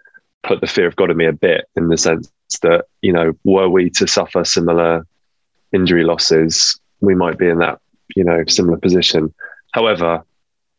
[0.44, 2.32] put the fear of God in me a bit in the sense
[2.62, 5.06] that, you know, were we to suffer similar
[5.74, 7.80] injury losses, we might be in that,
[8.16, 9.34] you know, similar position.
[9.72, 10.24] However,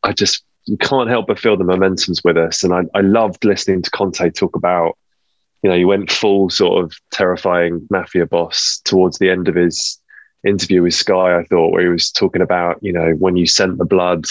[0.02, 0.44] I just
[0.80, 2.62] can't help but feel the momentum's with us.
[2.62, 4.96] And I, I loved listening to Conte talk about
[5.62, 10.00] you know, he went full sort of terrifying mafia boss towards the end of his
[10.44, 13.78] interview with Sky, I thought, where he was talking about, you know, when you scent
[13.78, 14.24] the blood,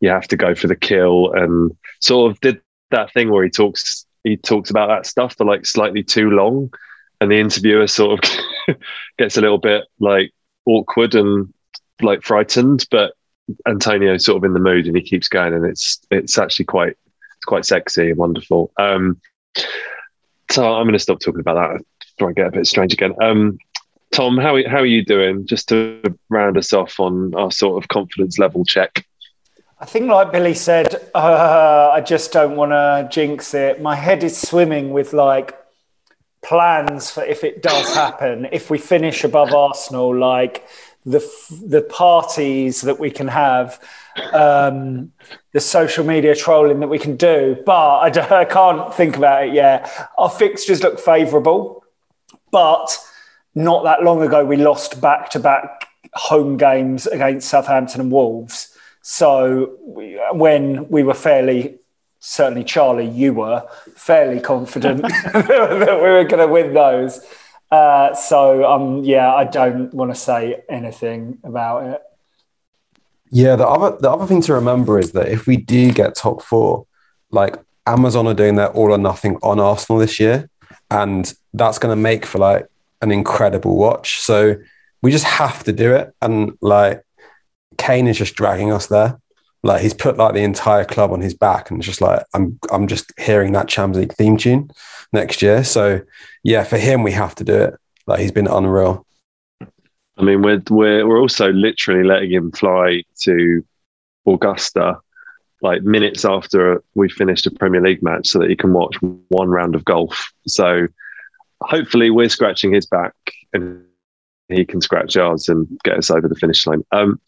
[0.00, 2.60] you have to go for the kill and sort of did
[2.90, 6.72] that thing where he talks he talks about that stuff for like slightly too long.
[7.20, 8.76] And the interviewer sort of
[9.18, 10.32] gets a little bit like
[10.66, 11.52] awkward and
[12.00, 13.14] like frightened, but
[13.66, 16.96] Antonio's sort of in the mood and he keeps going and it's it's actually quite
[17.36, 18.72] it's quite sexy and wonderful.
[18.78, 19.20] Um
[20.52, 21.84] so I'm going to stop talking about that.
[22.18, 23.14] Try and get a bit strange again.
[23.20, 23.58] Um,
[24.12, 25.46] Tom, how how are you doing?
[25.46, 29.06] Just to round us off on our sort of confidence level check.
[29.80, 33.80] I think, like Billie said, uh, I just don't want to jinx it.
[33.80, 35.58] My head is swimming with like
[36.42, 38.48] plans for if it does happen.
[38.52, 40.66] If we finish above Arsenal, like
[41.04, 41.20] the
[41.64, 43.80] the parties that we can have
[44.32, 45.12] um,
[45.52, 49.54] the social media trolling that we can do, but I, I can't think about it
[49.54, 49.90] yet.
[50.18, 51.84] Our fixtures look favourable,
[52.50, 52.96] but
[53.54, 58.76] not that long ago we lost back to back home games against Southampton and Wolves.
[59.02, 61.78] So we, when we were fairly,
[62.20, 67.24] certainly Charlie, you were fairly confident that we were going to win those.
[67.72, 72.02] Uh, so um, yeah, I don't want to say anything about it.
[73.30, 76.42] Yeah, the other the other thing to remember is that if we do get top
[76.42, 76.86] four,
[77.30, 77.56] like
[77.86, 80.50] Amazon are doing their all or nothing on Arsenal this year,
[80.90, 82.66] and that's going to make for like
[83.00, 84.20] an incredible watch.
[84.20, 84.56] So
[85.00, 87.02] we just have to do it, and like
[87.78, 89.18] Kane is just dragging us there.
[89.62, 92.58] Like he's put like the entire club on his back, and it's just like I'm
[92.70, 94.70] I'm just hearing that Champions League theme tune
[95.12, 95.64] next year.
[95.64, 96.00] So
[96.42, 97.74] yeah, for him we have to do it.
[98.06, 99.06] Like he's been unreal.
[100.18, 103.64] I mean, we're we're we're also literally letting him fly to
[104.26, 104.98] Augusta
[105.62, 108.96] like minutes after we finished a Premier League match so that he can watch
[109.28, 110.32] one round of golf.
[110.46, 110.88] So
[111.60, 113.14] hopefully we're scratching his back
[113.52, 113.84] and
[114.48, 116.84] he can scratch ours and get us over the finish line.
[116.90, 117.20] Um,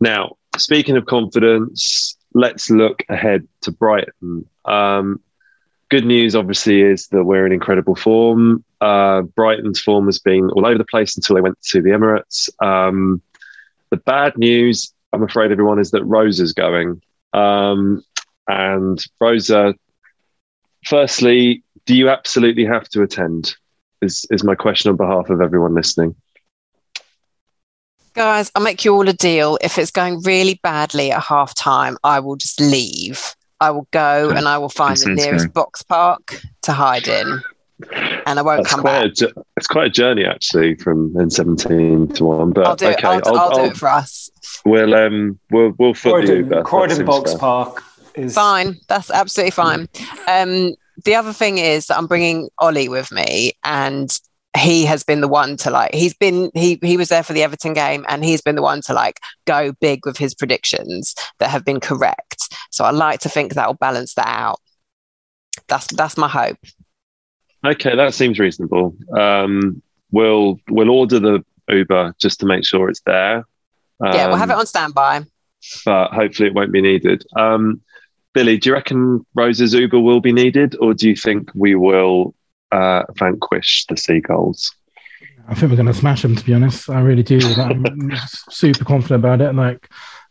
[0.00, 4.48] now, speaking of confidence, let's look ahead to Brighton.
[4.64, 5.20] Um,
[5.92, 8.64] good news, obviously, is that we're in incredible form.
[8.80, 12.48] Uh, Brighton's form has been all over the place until they went to the Emirates.
[12.64, 13.20] Um,
[13.90, 17.02] the bad news, I'm afraid, everyone, is that Rosa's going.
[17.34, 18.02] Um,
[18.48, 19.74] and Rosa,
[20.86, 23.54] firstly, do you absolutely have to attend?
[24.00, 26.14] Is is my question on behalf of everyone listening.
[28.14, 29.58] Guys, I'll make you all a deal.
[29.60, 33.36] If it's going really badly at half time, I will just leave.
[33.62, 37.40] I will go and I will find the nearest box park to hide in.
[38.26, 39.04] And I won't That's come back.
[39.04, 42.50] A, it's quite a journey actually from N17 to one.
[42.50, 43.04] But I'll do okay, it.
[43.04, 44.30] I'll, I'll, I'll, do it for us.
[44.64, 46.62] We'll um we'll we'll foot Croydon, the Uber.
[46.64, 47.38] Croydon Box fair.
[47.38, 47.84] Park
[48.16, 48.80] is fine.
[48.88, 49.88] That's absolutely fine.
[50.28, 54.16] Um, the other thing is that I'm bringing Ollie with me, and
[54.56, 55.94] he has been the one to like.
[55.94, 58.82] He's been he he was there for the Everton game, and he's been the one
[58.82, 62.54] to like go big with his predictions that have been correct.
[62.70, 64.60] So I like to think that will balance that out.
[65.68, 66.58] That's that's my hope.
[67.64, 68.94] Okay, that seems reasonable.
[69.16, 73.38] Um, we'll we'll order the Uber just to make sure it's there.
[74.00, 75.24] Um, yeah, we'll have it um, on standby.
[75.84, 77.24] But hopefully it won't be needed.
[77.36, 77.80] Um,
[78.34, 82.34] Billie, do you reckon Rosa's Uber will be needed, or do you think we will
[82.72, 84.74] uh, vanquish the Seagulls?
[85.48, 86.36] I think we're going to smash them.
[86.36, 87.40] To be honest, I really do.
[87.56, 88.12] I'm
[88.50, 89.54] super confident about it.
[89.54, 89.88] Like,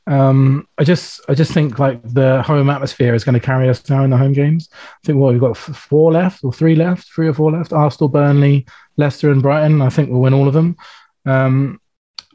[0.08, 3.88] um, I just, I just think like the home atmosphere is going to carry us
[3.90, 4.70] now in the home games.
[4.74, 7.74] I think what we've got four left or three left, three or four left.
[7.74, 8.66] Arsenal, Burnley,
[8.98, 9.82] Leicester, and Brighton.
[9.82, 10.76] I think we'll win all of them.
[11.26, 11.80] Um,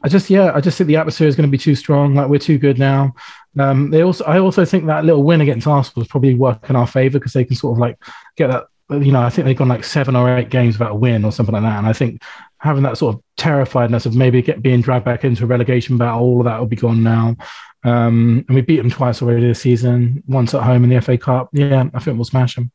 [0.03, 2.13] I just yeah, I just think the atmosphere is going to be too strong.
[2.13, 3.15] Like we're too good now.
[3.59, 6.75] Um, they also, I also think that little win against Arsenal is probably work in
[6.75, 7.97] our favour because they can sort of like
[8.35, 8.65] get that.
[8.89, 11.31] You know, I think they've gone like seven or eight games without a win or
[11.31, 11.77] something like that.
[11.77, 12.21] And I think
[12.59, 16.21] having that sort of terrifiedness of maybe get being dragged back into a relegation battle,
[16.21, 17.35] all of that will be gone now.
[17.83, 20.23] Um, and we beat them twice already this season.
[20.27, 21.49] Once at home in the FA Cup.
[21.51, 22.71] Yeah, I think we'll smash them.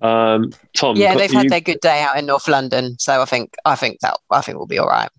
[0.00, 1.38] Um, Tom, yeah, they've you...
[1.38, 4.40] had their good day out in North London, so I think I think that I
[4.40, 5.10] think we'll be all right.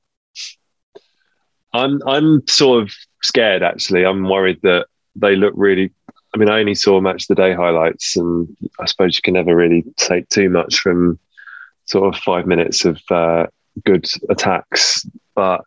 [1.74, 4.06] I'm I'm sort of scared actually.
[4.06, 5.92] I'm worried that they look really.
[6.34, 8.48] I mean, I only saw match the day highlights, and
[8.80, 11.20] I suppose you can never really take too much from
[11.86, 13.48] sort of five minutes of uh,
[13.84, 15.08] good attacks.
[15.36, 15.62] But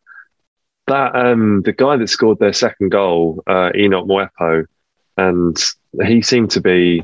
[0.87, 4.67] that um, the guy that scored their second goal, uh, Enock Mwepu,
[5.17, 5.57] and
[6.07, 7.03] he seemed to be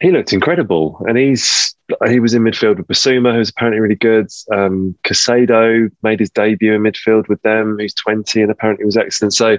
[0.00, 1.74] he looked incredible, and he's
[2.06, 4.30] he was in midfield with Bissouma, who's apparently really good.
[4.52, 9.34] Um, Caicedo made his debut in midfield with them, who's twenty and apparently was excellent.
[9.34, 9.58] So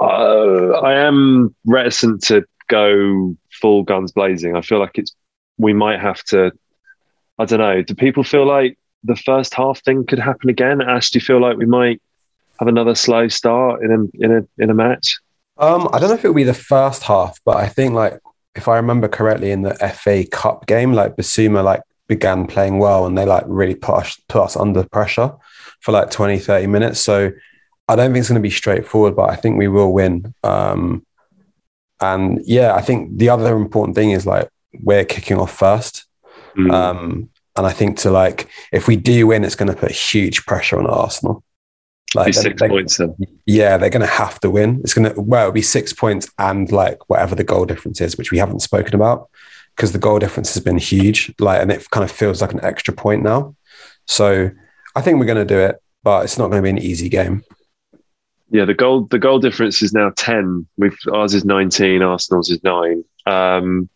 [0.00, 4.56] uh, I am reticent to go full guns blazing.
[4.56, 5.14] I feel like it's
[5.58, 6.52] we might have to.
[7.38, 7.82] I don't know.
[7.82, 10.82] Do people feel like the first half thing could happen again?
[10.82, 12.00] Ash, do you feel like we might
[12.58, 15.18] have another slow start in a in a in a match?
[15.58, 18.18] Um, I don't know if it'll be the first half, but I think like
[18.54, 23.06] if I remember correctly, in the FA Cup game, like Bissouma like began playing well
[23.06, 25.32] and they like really put us, put us under pressure
[25.80, 27.00] for like 20, 30 minutes.
[27.00, 27.30] So
[27.90, 30.32] I don't think it's going to be straightforward, but I think we will win.
[30.44, 31.04] Um,
[32.00, 34.48] and yeah, I think the other important thing is like
[34.80, 36.06] we're kicking off first.
[36.56, 36.72] Mm.
[36.72, 40.46] Um, and I think to like, if we do win, it's going to put huge
[40.46, 41.42] pressure on Arsenal.
[42.14, 43.14] Like six they, points then.
[43.46, 44.80] Yeah, they're going to have to win.
[44.82, 48.16] It's going to well, it'll be six points and like whatever the goal difference is,
[48.16, 49.28] which we haven't spoken about
[49.76, 51.32] because the goal difference has been huge.
[51.38, 53.54] Like, and it kind of feels like an extra point now.
[54.06, 54.50] So
[54.94, 57.08] I think we're going to do it, but it's not going to be an easy
[57.08, 57.44] game.
[58.50, 60.66] Yeah, the goal the goal difference is now ten.
[60.76, 63.04] We've ours is nineteen, Arsenal's is nine.
[63.26, 63.88] Um,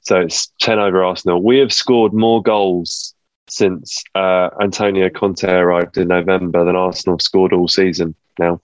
[0.00, 1.42] so it's ten over Arsenal.
[1.42, 3.14] We have scored more goals
[3.48, 8.60] since uh, Antonio Conte arrived in November than Arsenal scored all season now.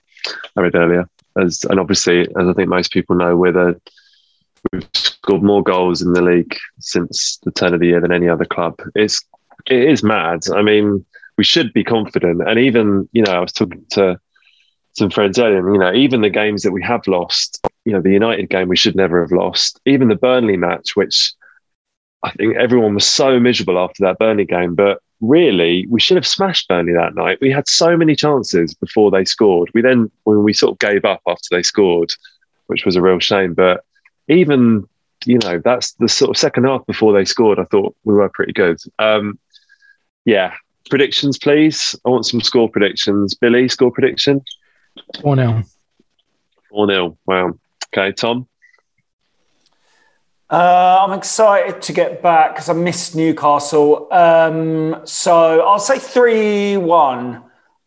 [0.56, 1.08] I read earlier.
[1.38, 3.80] As, and obviously, as I think most people know, we're the,
[4.72, 8.28] we've scored more goals in the league since the turn of the year than any
[8.28, 8.80] other club.
[8.94, 9.22] It's
[9.66, 10.40] it is mad.
[10.54, 11.04] I mean,
[11.36, 12.48] we should be confident.
[12.48, 14.18] And even you know, I was talking to
[14.96, 18.12] some friends earlier, you know, even the games that we have lost, you know, the
[18.12, 19.78] United game we should never have lost.
[19.84, 21.34] Even the Burnley match, which
[22.22, 26.26] I think everyone was so miserable after that Burnley game, but really we should have
[26.26, 27.38] smashed Burnley that night.
[27.40, 29.70] We had so many chances before they scored.
[29.74, 32.12] We then when we sort of gave up after they scored,
[32.68, 33.52] which was a real shame.
[33.52, 33.84] But
[34.28, 34.88] even
[35.26, 37.58] you know that's the sort of second half before they scored.
[37.58, 38.78] I thought we were pretty good.
[38.98, 39.38] Um,
[40.24, 40.54] yeah,
[40.88, 41.94] predictions, please.
[42.06, 43.34] I want some score predictions.
[43.34, 44.42] Billie, score prediction?
[45.22, 45.62] 4 0.
[46.70, 47.18] 4 0.
[47.26, 47.58] Wow.
[47.94, 48.46] Okay, Tom?
[50.48, 54.12] Uh, I'm excited to get back because I missed Newcastle.
[54.12, 57.42] Um, so I'll say 3 1.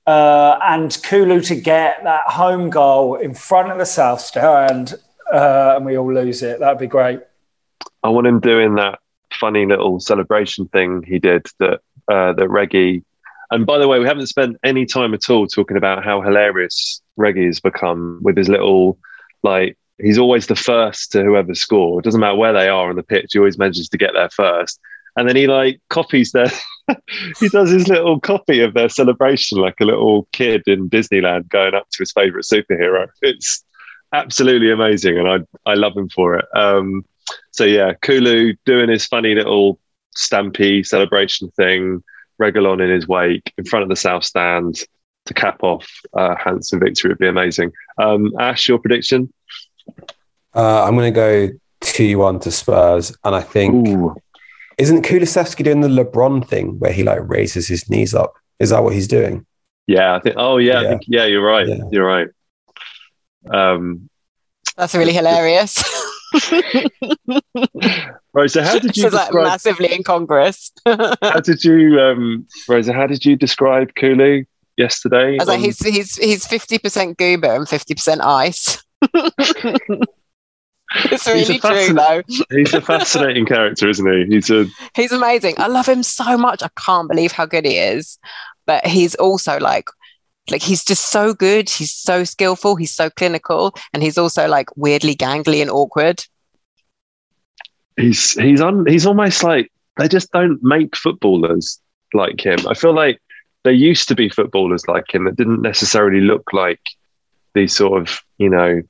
[0.06, 4.96] Uh, and Kulu to get that home goal in front of the South Stand
[5.32, 6.60] uh, and we all lose it.
[6.60, 7.20] That'd be great.
[8.04, 9.00] I want him doing that
[9.40, 11.82] funny little celebration thing he did that
[12.12, 13.04] uh, that Reggie.
[13.52, 17.02] And by the way, we haven't spent any time at all talking about how hilarious
[17.18, 18.98] Reggie has become with his little
[19.44, 22.00] like he's always the first to whoever score.
[22.00, 24.30] It doesn't matter where they are on the pitch, he always manages to get there
[24.30, 24.80] first.
[25.16, 26.48] And then he like copies their
[27.40, 31.76] he does his little copy of their celebration like a little kid in disneyland going
[31.76, 33.08] up to his favorite superhero.
[33.22, 33.64] It's
[34.14, 35.38] absolutely amazing and i
[35.70, 36.46] i love him for it.
[36.56, 37.04] Um
[37.52, 39.80] so yeah kulu doing his funny little
[40.16, 42.04] stampy celebration thing
[42.40, 44.84] Reguilón in his wake in front of the south stand
[45.26, 45.88] to cap off
[46.18, 47.72] uh handsome victory would be amazing
[48.02, 49.32] um ash your prediction
[50.56, 51.50] uh, i'm going to go
[51.82, 54.16] 2-1 to spurs and i think Ooh
[54.80, 58.34] isn't Kulusevski doing the LeBron thing where he like raises his knees up?
[58.60, 59.46] Is that what he's doing?
[59.88, 60.36] Yeah, I think.
[60.38, 61.68] Oh, yeah, yeah, think, yeah you're right.
[61.68, 61.84] Yeah.
[61.92, 62.28] You're right.
[63.50, 64.10] Um,
[64.78, 65.84] That's really hilarious.
[68.34, 70.72] Rosa, how did you so describe, massively incongruous?
[70.86, 72.94] how did you, um, Rosa?
[72.94, 74.44] How did you describe Kulu
[74.78, 75.34] yesterday?
[75.34, 78.84] I was like, he's he's he's fifty percent goober and fifty percent ice.
[79.14, 79.68] it's
[81.28, 82.22] really true though.
[82.50, 84.36] he's a fascinating character, isn't he?
[84.36, 84.66] He's a
[84.96, 85.56] he's amazing.
[85.58, 86.64] I love him so much.
[86.64, 88.18] I can't believe how good he is.
[88.66, 89.90] But he's also like
[90.52, 91.70] like he's just so good.
[91.70, 92.76] He's so skillful.
[92.76, 96.24] He's so clinical, and he's also like weirdly gangly and awkward.
[98.00, 98.86] He's he's on.
[98.86, 101.80] He's almost like they just don't make footballers
[102.14, 102.60] like him.
[102.68, 103.20] I feel like
[103.64, 106.80] there used to be footballers like him that didn't necessarily look like
[107.54, 108.82] these sort of you know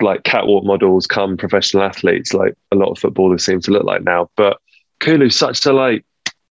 [0.00, 4.02] like catwalk models come professional athletes like a lot of footballers seem to look like
[4.02, 4.58] now but
[5.00, 6.04] kulu's such a like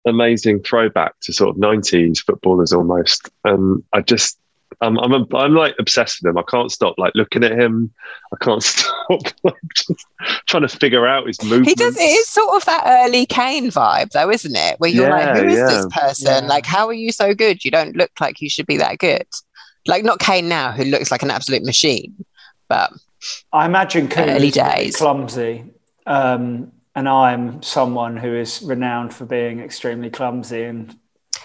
[0.07, 4.39] amazing throwback to sort of 90s footballers almost and i just
[4.83, 6.39] I'm, I'm, I'm like obsessed with him.
[6.39, 7.93] I can't stop like looking at him.
[8.33, 10.07] I can't stop like, just
[10.47, 11.69] trying to figure out his movements.
[11.69, 11.97] He does.
[11.97, 14.81] It is sort of that early Kane vibe, though, isn't it?
[14.81, 15.67] Where you're yeah, like, who is yeah.
[15.67, 16.45] this person?
[16.45, 16.49] Yeah.
[16.49, 17.65] Like, how are you so good?
[17.65, 19.27] You don't look like you should be that good.
[19.87, 22.25] Like not Kane now, who looks like an absolute machine,
[22.69, 22.93] but
[23.53, 25.65] I imagine early days clumsy,
[26.07, 30.97] um, and I'm someone who is renowned for being extremely clumsy and.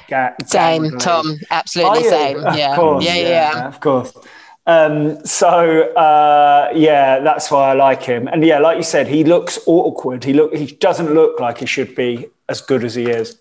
[0.08, 1.38] Ga- same, Tom.
[1.49, 2.38] Absolutely same.
[2.56, 2.76] Yeah.
[2.76, 4.14] Course, yeah, yeah, yeah, Of course.
[4.68, 8.28] Um, so uh, yeah, that's why I like him.
[8.28, 10.24] And yeah, like you said, he looks awkward.
[10.24, 13.39] He look he doesn't look like he should be as good as he is.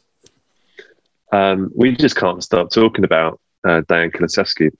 [1.33, 4.71] Um, we just can't stop talking about uh, Dejan Kulusevski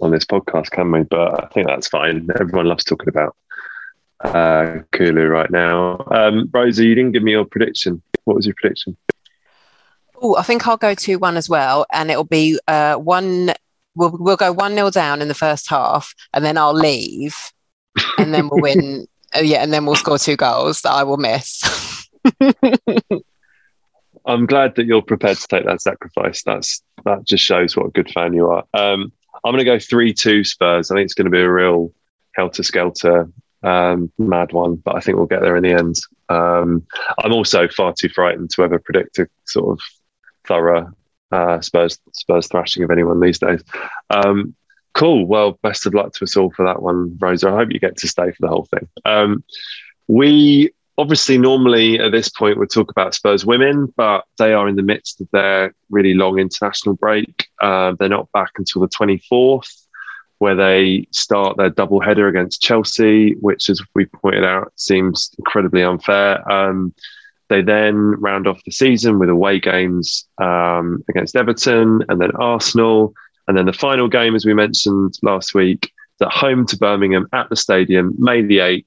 [0.00, 1.02] on this podcast, can we?
[1.02, 2.28] But I think that's fine.
[2.40, 3.36] Everyone loves talking about
[4.20, 6.02] uh, Kulu right now.
[6.10, 8.00] Um, Rosa, you didn't give me your prediction.
[8.24, 8.96] What was your prediction?
[10.20, 11.86] Oh, I think I'll go 2 1 as well.
[11.92, 13.52] And it'll be uh, one,
[13.94, 17.36] we'll, we'll go 1 0 down in the first half, and then I'll leave,
[18.18, 19.06] and then we'll win.
[19.34, 22.08] uh, yeah, and then we'll score two goals that I will miss.
[24.26, 26.42] I'm glad that you're prepared to take that sacrifice.
[26.42, 28.64] That's that just shows what a good fan you are.
[28.74, 29.12] Um,
[29.42, 30.90] I'm going to go 3 2 Spurs.
[30.90, 31.92] I think it's going to be a real
[32.34, 33.30] helter skelter
[33.62, 35.96] um, mad one, but I think we'll get there in the end.
[36.28, 36.86] Um,
[37.18, 39.80] I'm also far too frightened to ever predict a sort of
[40.50, 40.92] thorough
[41.32, 43.62] uh, Spurs Spurs thrashing of anyone these days.
[44.10, 44.54] Um,
[44.94, 45.24] cool.
[45.24, 47.48] Well, best of luck to us all for that one, Rosa.
[47.48, 48.88] I hope you get to stay for the whole thing.
[49.04, 49.44] Um,
[50.08, 54.76] we obviously normally at this point we talk about Spurs women, but they are in
[54.76, 57.46] the midst of their really long international break.
[57.62, 59.86] Uh, they're not back until the 24th,
[60.38, 65.82] where they start their double header against Chelsea, which, as we pointed out, seems incredibly
[65.82, 66.50] unfair.
[66.50, 66.92] Um,
[67.50, 73.12] they then round off the season with away games um, against Everton and then Arsenal.
[73.46, 77.26] And then the final game, as we mentioned last week, is at home to Birmingham
[77.32, 78.86] at the stadium, May the 8th.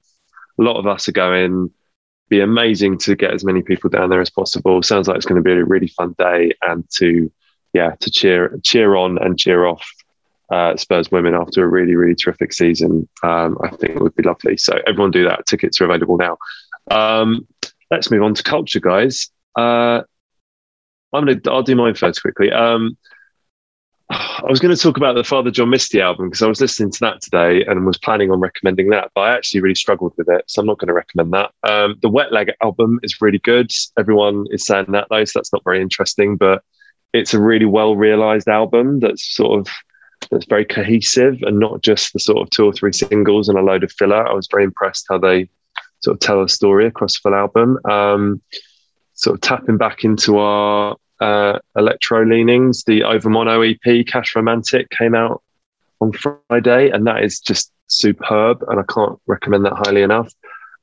[0.58, 1.70] A lot of us are going
[2.28, 4.82] be amazing to get as many people down there as possible.
[4.82, 7.30] Sounds like it's going to be a really fun day and to
[7.72, 9.84] yeah to cheer cheer on and cheer off
[10.50, 13.08] uh, Spurs women after a really really terrific season.
[13.22, 14.56] Um, I think it would be lovely.
[14.56, 15.46] So everyone do that.
[15.46, 16.38] Tickets are available now.
[16.90, 17.46] Um,
[17.90, 19.30] let's move on to culture, guys.
[19.56, 20.02] Uh,
[21.12, 22.50] I'm gonna I'll do mine first quickly.
[22.50, 22.96] Um,
[24.10, 26.90] I was going to talk about the Father John Misty album because I was listening
[26.92, 30.28] to that today and was planning on recommending that, but I actually really struggled with
[30.28, 31.52] it, so I'm not going to recommend that.
[31.62, 33.70] Um, the Wet Leg album is really good.
[33.98, 36.36] Everyone is saying that though, so that's not very interesting.
[36.36, 36.62] But
[37.14, 39.72] it's a really well realized album that's sort of
[40.30, 43.62] that's very cohesive and not just the sort of two or three singles and a
[43.62, 44.26] load of filler.
[44.28, 45.48] I was very impressed how they
[46.04, 47.78] sort of tell a story across the full album.
[47.84, 48.42] Um,
[49.14, 55.14] sort of tapping back into our uh, electro leanings, the Overmono EP, Cash Romantic, came
[55.14, 55.42] out
[56.00, 60.32] on Friday, and that is just superb, and I can't recommend that highly enough.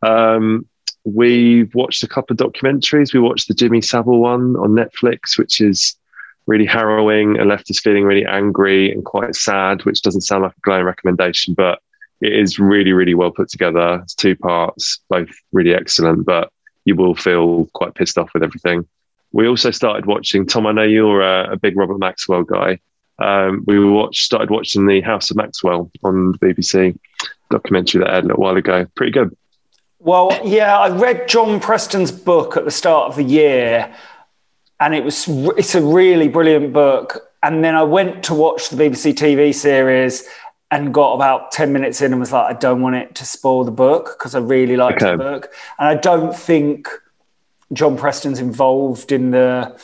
[0.01, 0.67] Um,
[1.03, 3.13] we've watched a couple of documentaries.
[3.13, 5.95] We watched the Jimmy Savile one on Netflix, which is
[6.47, 10.53] really harrowing and left us feeling really angry and quite sad, which doesn't sound like
[10.53, 11.79] a glowing recommendation, but
[12.21, 13.99] it is really, really well put together.
[14.03, 16.51] It's two parts, both really excellent, but
[16.85, 18.87] you will feel quite pissed off with everything.
[19.31, 22.79] We also started watching, Tom, I know you're a, a big Robert Maxwell guy.
[23.19, 26.97] Um, we watched, started watching the House of Maxwell on the BBC
[27.49, 28.85] documentary that aired a little while ago.
[28.95, 29.35] Pretty good.
[29.99, 33.93] Well, yeah, I read John Preston's book at the start of the year,
[34.79, 37.31] and it was it's a really brilliant book.
[37.43, 40.27] And then I went to watch the BBC TV series
[40.71, 43.65] and got about 10 minutes in and was like, I don't want it to spoil
[43.65, 45.11] the book because I really like okay.
[45.11, 45.53] the book.
[45.77, 46.87] And I don't think
[47.73, 49.77] John Preston's involved in the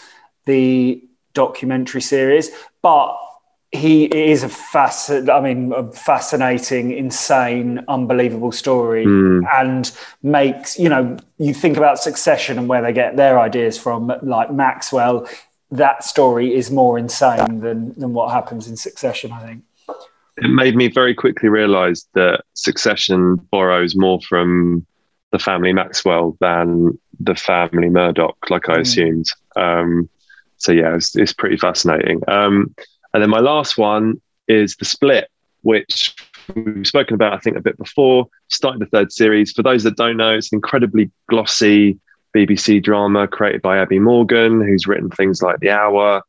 [0.46, 2.50] the documentary series,
[2.82, 3.18] but
[3.72, 9.46] he is a fasc- I mean, a fascinating, insane, unbelievable story, mm.
[9.54, 9.92] and
[10.24, 14.12] makes you know you think about Succession and where they get their ideas from.
[14.22, 15.28] Like Maxwell,
[15.72, 19.34] that story is more insane than than what happens in Succession.
[19.34, 19.64] I think
[20.38, 24.86] it made me very quickly realize that Succession borrows more from
[25.32, 28.82] the family Maxwell than the family Murdoch, like I mm.
[28.82, 29.26] assumed.
[29.56, 30.10] Um,
[30.58, 32.22] so yeah, it's, it's pretty fascinating.
[32.28, 32.76] Um,
[33.14, 35.30] and then my last one is the split,
[35.62, 36.16] which
[36.56, 38.28] we've spoken about, I think, a bit before.
[38.48, 39.52] Starting the third series.
[39.52, 42.00] For those that don't know, it's an incredibly glossy
[42.36, 46.22] BBC drama created by Abi Morgan, who's written things like The Hour,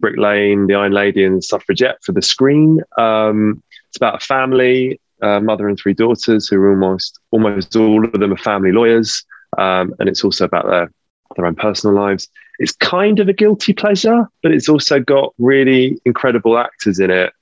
[0.00, 2.80] Brick Lane, The Iron Lady, and Suffragette for the screen.
[2.98, 8.04] Um, it's about a family, uh, mother and three daughters, who are almost almost all
[8.04, 9.24] of them are family lawyers,
[9.58, 10.90] um, and it's also about their
[11.36, 12.28] their own personal lives.
[12.58, 17.32] It's kind of a guilty pleasure, but it's also got really incredible actors in it,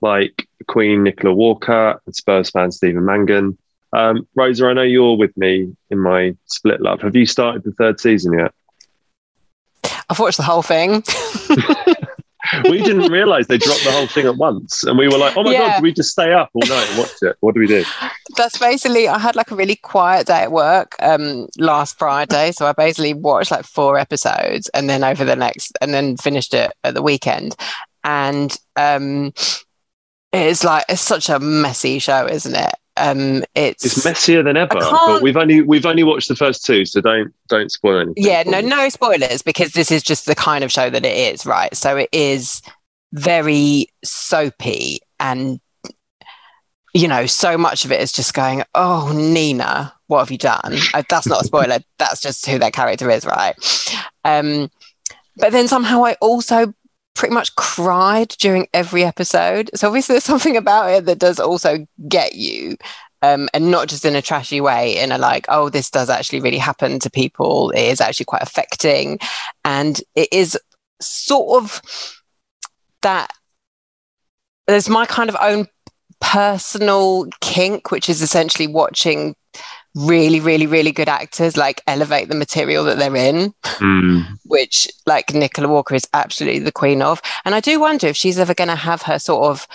[0.00, 3.56] like Queen Nicola Walker and Spurs fan Stephen Mangan.
[3.92, 7.00] Um, Rosa, I know you're with me in my split love.
[7.02, 8.52] Have you started the third season yet?
[10.08, 11.02] I've watched the whole thing.
[12.64, 14.84] we didn't realize they dropped the whole thing at once.
[14.84, 15.58] And we were like, oh my yeah.
[15.58, 17.36] God, do we just stay up all night and watch it?
[17.40, 17.84] What do we do?
[18.36, 22.52] That's basically, I had like a really quiet day at work um, last Friday.
[22.52, 26.54] So I basically watched like four episodes and then over the next, and then finished
[26.54, 27.56] it at the weekend.
[28.04, 29.32] And um,
[30.32, 32.74] it's like, it's such a messy show, isn't it?
[32.96, 34.78] Um, it's it's messier than ever.
[34.78, 38.24] But we've only we've only watched the first two, so don't don't spoil anything.
[38.24, 41.46] Yeah, no, no spoilers because this is just the kind of show that it is,
[41.46, 41.74] right?
[41.76, 42.62] So it is
[43.12, 45.60] very soapy and
[46.92, 50.76] you know, so much of it is just going, oh, Nina, what have you done?
[50.92, 51.78] Uh, that's not a spoiler.
[51.98, 53.54] That's just who that character is, right?
[54.24, 54.70] Um,
[55.36, 56.74] but then somehow I also
[57.14, 59.70] pretty much cried during every episode.
[59.74, 62.76] So obviously there's something about it that does also get you.
[63.22, 66.40] Um, and not just in a trashy way, in a like, oh, this does actually
[66.40, 67.70] really happen to people.
[67.70, 69.18] It is actually quite affecting.
[69.62, 70.58] And it is
[71.02, 71.82] sort of
[73.02, 73.30] that
[74.66, 75.66] there's my kind of own
[76.20, 79.34] personal kink, which is essentially watching
[79.94, 84.24] really, really, really good actors like elevate the material that they're in, mm.
[84.44, 87.20] which like Nicola Walker is absolutely the queen of.
[87.44, 89.66] And I do wonder if she's ever going to have her sort of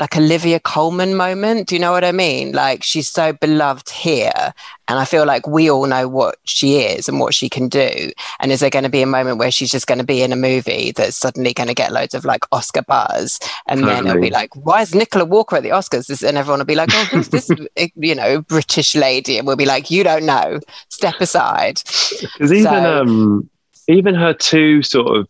[0.00, 1.68] like Olivia Colman moment.
[1.68, 2.52] Do you know what I mean?
[2.52, 4.54] Like she's so beloved here.
[4.86, 8.10] And I feel like we all know what she is and what she can do.
[8.40, 10.32] And is there going to be a moment where she's just going to be in
[10.32, 13.38] a movie that's suddenly going to get loads of like Oscar buzz?
[13.66, 13.94] And totally.
[13.94, 16.26] then it'll be like, why is Nicola Walker at the Oscars?
[16.26, 17.50] And everyone will be like, oh, who's this,
[17.96, 19.36] you know, British lady?
[19.36, 20.60] And we'll be like, you don't know.
[20.88, 21.82] Step aside.
[22.20, 23.50] Because even, so, um,
[23.88, 25.28] even her two sort of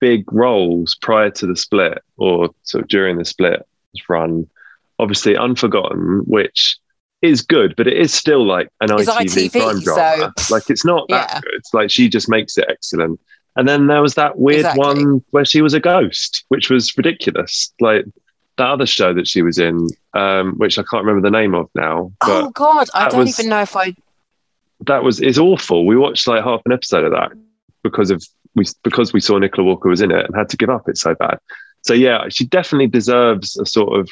[0.00, 3.66] big roles prior to the split or sort of during the split
[4.08, 4.48] run.
[4.98, 6.78] Obviously, Unforgotten, which
[7.22, 10.34] is good, but it is still like an it's ITV, ITV crime drama.
[10.50, 11.40] Like it's not that yeah.
[11.40, 11.54] good.
[11.54, 13.20] It's like she just makes it excellent.
[13.56, 14.80] And then there was that weird exactly.
[14.80, 17.72] one where she was a ghost, which was ridiculous.
[17.80, 18.04] Like
[18.58, 21.70] that other show that she was in, um, which I can't remember the name of
[21.74, 22.12] now.
[22.22, 23.94] oh God, I don't was, even know if I.
[24.80, 25.86] That was is awful.
[25.86, 27.32] We watched like half an episode of that
[27.82, 28.22] because of
[28.54, 30.86] we because we saw Nicola Walker was in it and had to give up.
[30.86, 31.38] It's so bad
[31.86, 34.10] so yeah, she definitely deserves a sort of,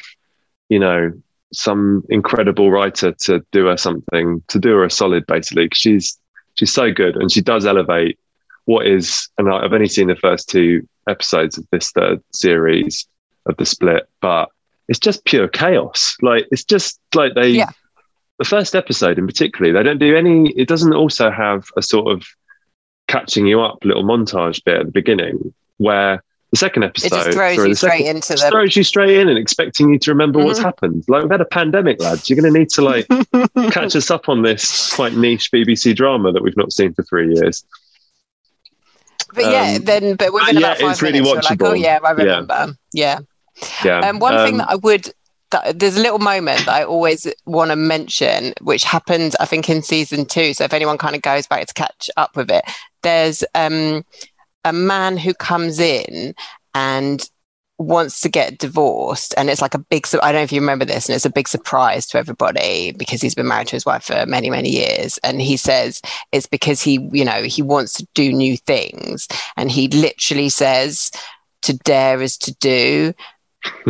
[0.69, 1.11] you know,
[1.53, 5.69] some incredible writer to do her something, to do her a solid, basically.
[5.73, 6.17] She's
[6.55, 8.17] she's so good and she does elevate
[8.65, 13.07] what is, and I've only seen the first two episodes of this third series
[13.45, 14.49] of the split, but
[14.87, 16.15] it's just pure chaos.
[16.21, 17.69] Like it's just like they, Yeah.
[18.39, 20.49] the first episode in particularly, they don't do any.
[20.51, 22.25] It doesn't also have a sort of
[23.07, 27.31] catching you up little montage bit at the beginning where the second episode It just
[27.31, 28.49] throws you the second- straight into the.
[28.49, 30.63] throws you straight in and expecting you to remember what's Mhm.
[30.63, 31.03] happened.
[31.07, 32.29] Like we've had a pandemic, lads.
[32.29, 33.07] You're going to need to like
[33.71, 37.33] catch us up on this quite niche BBC drama that we've not seen for three
[37.35, 37.63] years.
[39.33, 41.73] But yeah, Um, then but within yeah, about five it's really minutes, you're like, oh
[41.73, 41.81] watchable.
[41.81, 42.13] yeah, I Yeah.
[42.13, 42.77] remember.
[42.93, 43.19] Yeah.
[43.83, 43.99] Yeah.
[43.99, 45.09] Um, one thing Um, that I would,
[45.51, 49.69] that, there's a little moment that I always want to mention, which happened, I think,
[49.69, 50.53] in season two.
[50.53, 52.63] So if anyone kind of goes back to catch up with it,
[53.03, 54.05] there's um,
[54.65, 56.35] a man who comes in
[56.73, 57.29] and
[57.77, 60.85] wants to get divorced and it's like a big i don't know if you remember
[60.85, 64.03] this and it's a big surprise to everybody because he's been married to his wife
[64.05, 66.01] for many many years and he says
[66.31, 71.11] it's because he you know he wants to do new things and he literally says
[71.61, 73.13] to dare is to do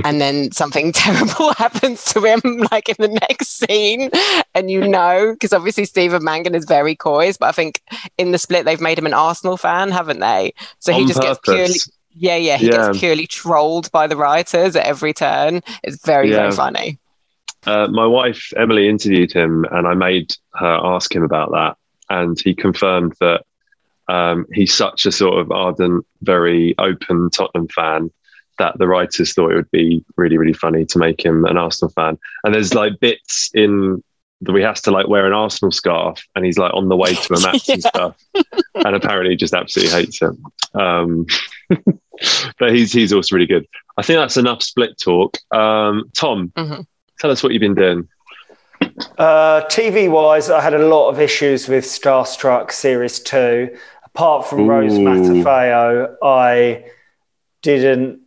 [0.04, 4.10] and then something terrible happens to him like in the next scene.
[4.54, 7.82] And you know because obviously stephen mangan is very coy but i think
[8.18, 10.54] in the split they've made him an arsenal fan haven't they?
[10.80, 11.74] So he on just gets purely
[12.18, 12.58] yeah yeah.
[12.58, 12.88] He Yeah.
[12.88, 15.62] gets purely trolled by the writers at every turn.
[15.84, 16.38] It's very Yeah.
[16.38, 16.98] very funny.
[17.66, 21.76] Uh, my wife Emily interviewed him, and I made her ask him about that,
[22.10, 23.44] and he confirmed that
[24.08, 28.12] um, he's such a sort of ardent, very open Tottenham fan
[28.58, 31.92] that the writers thought it would be really, really funny to make him an Arsenal
[31.92, 32.18] fan.
[32.44, 34.04] And there's like bits in
[34.42, 37.14] that he has to like wear an Arsenal scarf, and he's like on the way
[37.16, 38.16] to a match and stuff,
[38.76, 40.32] and apparently he just absolutely hates it.
[40.80, 41.26] Um,
[42.60, 43.66] but he's he's also really good.
[43.98, 45.38] I think that's enough split talk.
[45.52, 46.86] Um, Tom, Mhm.
[47.20, 48.08] tell us what you've been doing.
[49.18, 53.76] Uh, TV wise, I had a lot of issues with Starstruck Series 2.
[54.06, 55.02] Apart from Rose Ooh.
[55.02, 56.86] Matafeo, I
[57.62, 58.22] didn't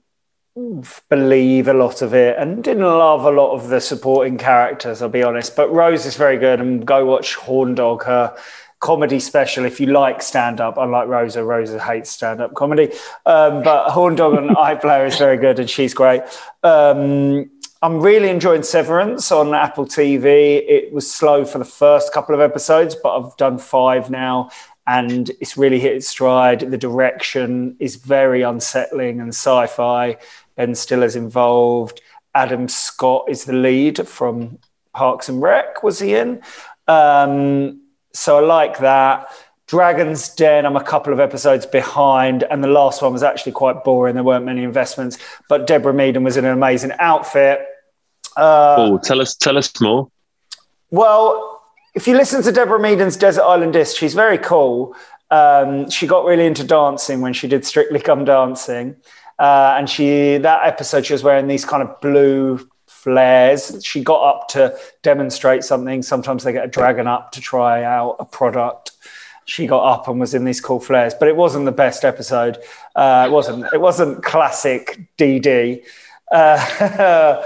[1.08, 5.08] believe a lot of it and didn't love a lot of the supporting characters, I'll
[5.08, 5.56] be honest.
[5.56, 8.36] But Rose is very good, and go watch Horn Dog, her
[8.80, 9.64] comedy special.
[9.64, 12.90] If you like stand up, unlike Rosa, Rosa hates stand up comedy.
[13.26, 16.22] Um, but Horn Dog on iPlayer is very good, and she's great.
[16.62, 17.50] Um,
[17.80, 20.64] I'm really enjoying Severance on Apple TV.
[20.68, 24.50] It was slow for the first couple of episodes, but I've done five now
[24.88, 26.60] and it's really hit its stride.
[26.60, 30.16] The direction is very unsettling and sci fi.
[30.58, 32.02] Ben Stiller's involved.
[32.34, 34.58] Adam Scott is the lead from
[34.92, 36.42] Parks and Rec, was he in?
[36.88, 37.80] Um,
[38.12, 39.28] so I like that.
[39.68, 43.84] Dragon's Den, I'm a couple of episodes behind, and the last one was actually quite
[43.84, 44.14] boring.
[44.14, 47.60] There weren't many investments, but Deborah Meaden was in an amazing outfit.
[48.36, 50.10] Uh, oh, tell us, tell us more.
[50.90, 51.62] well,
[51.94, 54.96] if you listen to Deborah Meaden's Desert Island Disc, she's very cool.
[55.30, 58.96] Um, she got really into dancing when she did Strictly Come Dancing,
[59.38, 63.80] uh, and she that episode she was wearing these kind of blue flares.
[63.84, 66.02] She got up to demonstrate something.
[66.02, 68.92] Sometimes they get a dragon up to try out a product.
[69.44, 72.58] She got up and was in these cool flares, but it wasn't the best episode.
[72.94, 73.64] Uh, it wasn't.
[73.72, 75.84] It wasn't classic DD.
[76.30, 77.40] Uh,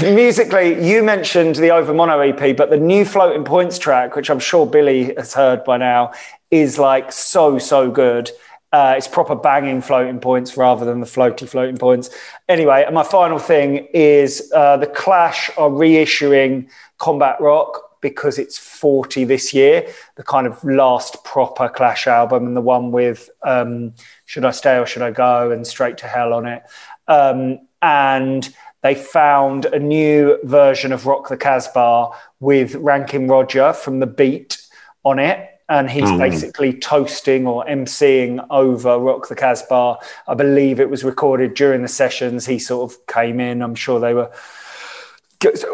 [0.00, 4.66] musically, you mentioned the Overmono EP, but the new Floating Points track, which I'm sure
[4.66, 6.12] Billie has heard by now,
[6.50, 8.30] is like so, so good.
[8.76, 12.10] Uh, it's proper banging floating points rather than the floaty floating points.
[12.46, 16.68] Anyway, and my final thing is uh, the Clash are reissuing
[16.98, 22.54] Combat Rock because it's 40 this year, the kind of last proper Clash album, and
[22.54, 23.94] the one with um,
[24.26, 26.62] Should I Stay or Should I Go and Straight to Hell on it.
[27.08, 32.10] Um, and they found a new version of Rock the Casbah
[32.40, 34.60] with Rankin Roger from The Beat
[35.02, 35.55] on it.
[35.68, 36.18] And he's Mm.
[36.18, 39.98] basically toasting or emceeing over Rock the Casbah.
[40.28, 42.46] I believe it was recorded during the sessions.
[42.46, 43.62] He sort of came in.
[43.62, 44.30] I'm sure they were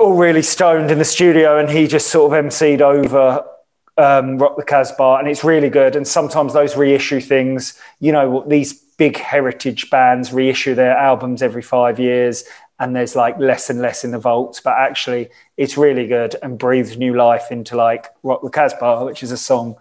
[0.00, 3.44] all really stoned in the studio, and he just sort of emceed over
[3.98, 5.94] um, Rock the Casbah, and it's really good.
[5.94, 11.62] And sometimes those reissue things, you know, these big heritage bands reissue their albums every
[11.62, 12.44] five years,
[12.78, 16.58] and there's like less and less in the vaults, but actually it's really good and
[16.58, 19.76] breathes new life into like Rock the Casbah, which is a song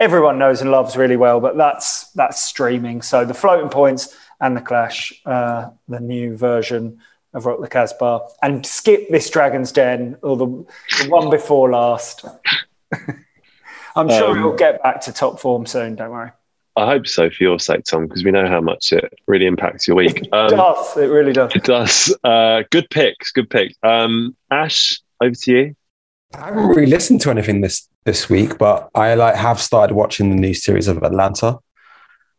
[0.00, 1.40] everyone knows and loves really well.
[1.40, 3.02] But that's that's streaming.
[3.02, 7.00] So the Floating Points and the Clash, uh, the new version
[7.32, 12.24] of Rock the Casbah, and skip this Dragon's Den or the, the one before last.
[13.96, 15.94] I'm sure Um, it'll get back to top form soon.
[15.94, 16.30] Don't worry.
[16.76, 19.86] I hope so for your sake, Tom, because we know how much it really impacts
[19.86, 20.22] your week.
[20.22, 20.96] It Um, does.
[20.96, 21.54] It really does.
[21.54, 22.16] it does.
[22.24, 23.30] Uh, good picks.
[23.30, 23.74] Good picks.
[23.84, 25.76] Um, Ash, over to you.
[26.36, 30.30] I haven't really listened to anything this this week, but I like have started watching
[30.30, 31.58] the new series of Atlanta.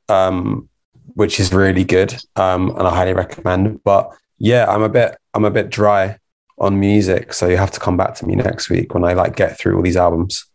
[0.10, 0.70] um,
[1.14, 3.82] which is really good, um, and I highly recommend.
[3.84, 6.18] But yeah, I'm a bit I'm a bit dry
[6.60, 9.36] on music, so you have to come back to me next week when I like
[9.36, 10.46] get through all these albums.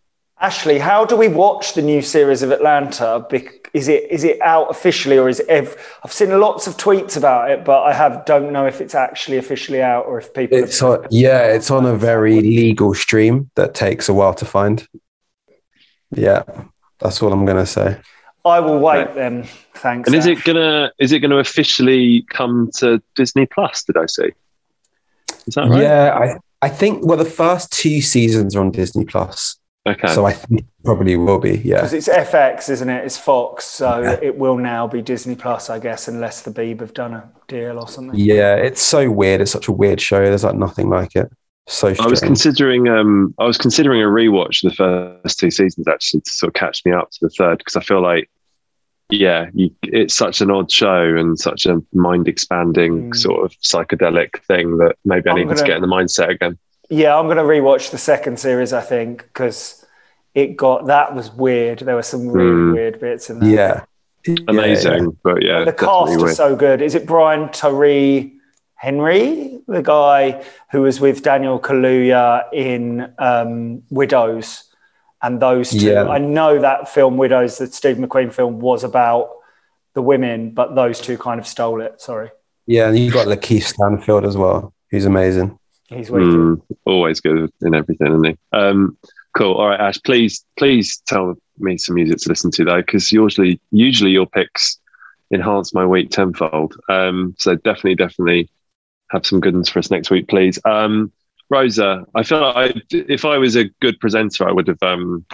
[0.41, 3.27] Ashley, how do we watch the new series of Atlanta?
[3.75, 5.49] Is it is it out officially, or is it?
[5.49, 8.95] Ev- I've seen lots of tweets about it, but I have don't know if it's
[8.95, 10.57] actually officially out or if people.
[10.57, 14.89] It's on, yeah, it's on a very legal stream that takes a while to find.
[16.11, 16.43] Yeah,
[16.99, 18.01] that's all I'm gonna say.
[18.43, 19.15] I will wait right.
[19.15, 19.47] then.
[19.75, 20.09] Thanks.
[20.09, 20.39] And is Ash.
[20.39, 23.85] it gonna is it gonna officially come to Disney Plus?
[23.85, 24.31] Did I see?
[25.47, 25.83] Is that right?
[25.83, 29.60] Yeah, I I think well the first two seasons are on Disney Plus.
[29.87, 30.09] Okay.
[30.09, 31.77] So I think probably will be, yeah.
[31.77, 33.05] Because it's FX, isn't it?
[33.05, 34.19] It's Fox, so yeah.
[34.21, 37.79] it will now be Disney Plus, I guess, unless the Beeb have done a deal
[37.79, 38.19] or something.
[38.19, 39.41] Yeah, it's so weird.
[39.41, 40.23] It's such a weird show.
[40.23, 41.31] There's like nothing like it.
[41.67, 42.01] So strange.
[42.01, 46.21] I was considering, um, I was considering a rewatch of the first two seasons actually
[46.23, 48.29] to sort of catch me up to the third because I feel like,
[49.09, 53.17] yeah, you, it's such an odd show and such a mind expanding mm.
[53.17, 56.59] sort of psychedelic thing that maybe I need to get in the mindset again.
[56.91, 58.73] Yeah, I'm going to rewatch the second series.
[58.73, 59.87] I think because
[60.35, 61.81] it got that was weird.
[61.81, 62.73] There were some really mm.
[62.75, 63.87] weird bits in there.
[64.27, 65.09] Yeah, amazing, yeah, yeah.
[65.23, 66.31] but yeah, the cast weird.
[66.31, 66.83] is so good.
[66.83, 68.35] Is it Brian Tyree
[68.75, 74.65] Henry, the guy who was with Daniel Kaluuya in um, Widows?
[75.23, 76.09] And those two, yeah.
[76.09, 79.31] I know that film Widows, the Steve McQueen film, was about
[79.93, 82.01] the women, but those two kind of stole it.
[82.01, 82.31] Sorry.
[82.67, 85.59] Yeah, and you got Lakeith Stanfield as well, who's amazing.
[85.91, 88.37] He's mm, always good in everything, isn't he?
[88.53, 88.97] Um,
[89.37, 89.55] cool.
[89.55, 90.01] All right, Ash.
[90.03, 94.79] Please, please tell me some music to listen to though, because usually, usually your picks
[95.33, 96.77] enhance my week tenfold.
[96.89, 98.49] Um, so definitely, definitely
[99.11, 100.59] have some good ones for us next week, please.
[100.65, 101.13] Um,
[101.51, 105.27] Rosa, I feel like I, if I was a good presenter, I would have um,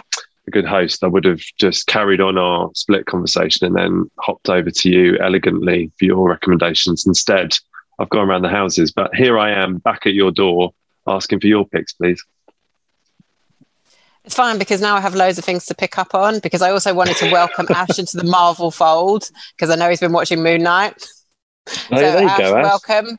[0.47, 1.03] a good host.
[1.03, 5.17] I would have just carried on our split conversation and then hopped over to you
[5.19, 7.53] elegantly for your recommendations instead.
[7.99, 10.73] I've gone around the houses, but here I am back at your door
[11.07, 12.23] asking for your picks, please.
[14.23, 16.71] It's fine because now I have loads of things to pick up on because I
[16.71, 20.43] also wanted to welcome Ash into the Marvel fold because I know he's been watching
[20.43, 21.07] Moon Knight.
[21.91, 23.17] Oh, so, Ash, go, Ash, welcome.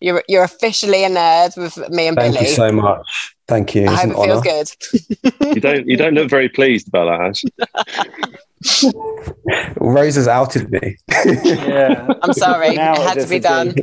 [0.00, 2.34] You're you're officially a nerd with me and Thank Billie.
[2.36, 3.33] Thank you so much.
[3.46, 3.86] Thank you.
[3.86, 4.70] I hope it feels good.
[5.54, 7.44] you don't you don't look very pleased about that, Ash.
[9.78, 10.96] Rose has outed me.
[11.44, 12.68] yeah, I'm sorry.
[12.68, 13.68] it had to be done.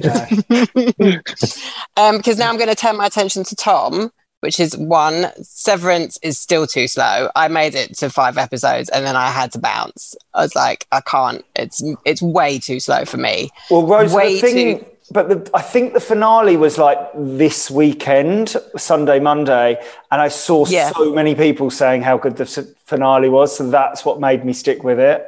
[1.97, 5.27] um, because now I'm going to turn my attention to Tom, which is one.
[5.43, 7.29] Severance is still too slow.
[7.35, 10.15] I made it to five episodes and then I had to bounce.
[10.33, 11.45] I was like, I can't.
[11.55, 13.51] It's it's way too slow for me.
[13.69, 17.69] Well, Rose, way the thing, too but the, I think the finale was like this
[17.69, 19.81] weekend, Sunday, Monday,
[20.11, 20.91] and I saw yeah.
[20.91, 23.55] so many people saying how good the finale was.
[23.57, 25.27] So that's what made me stick with it.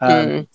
[0.00, 0.46] Um, mm.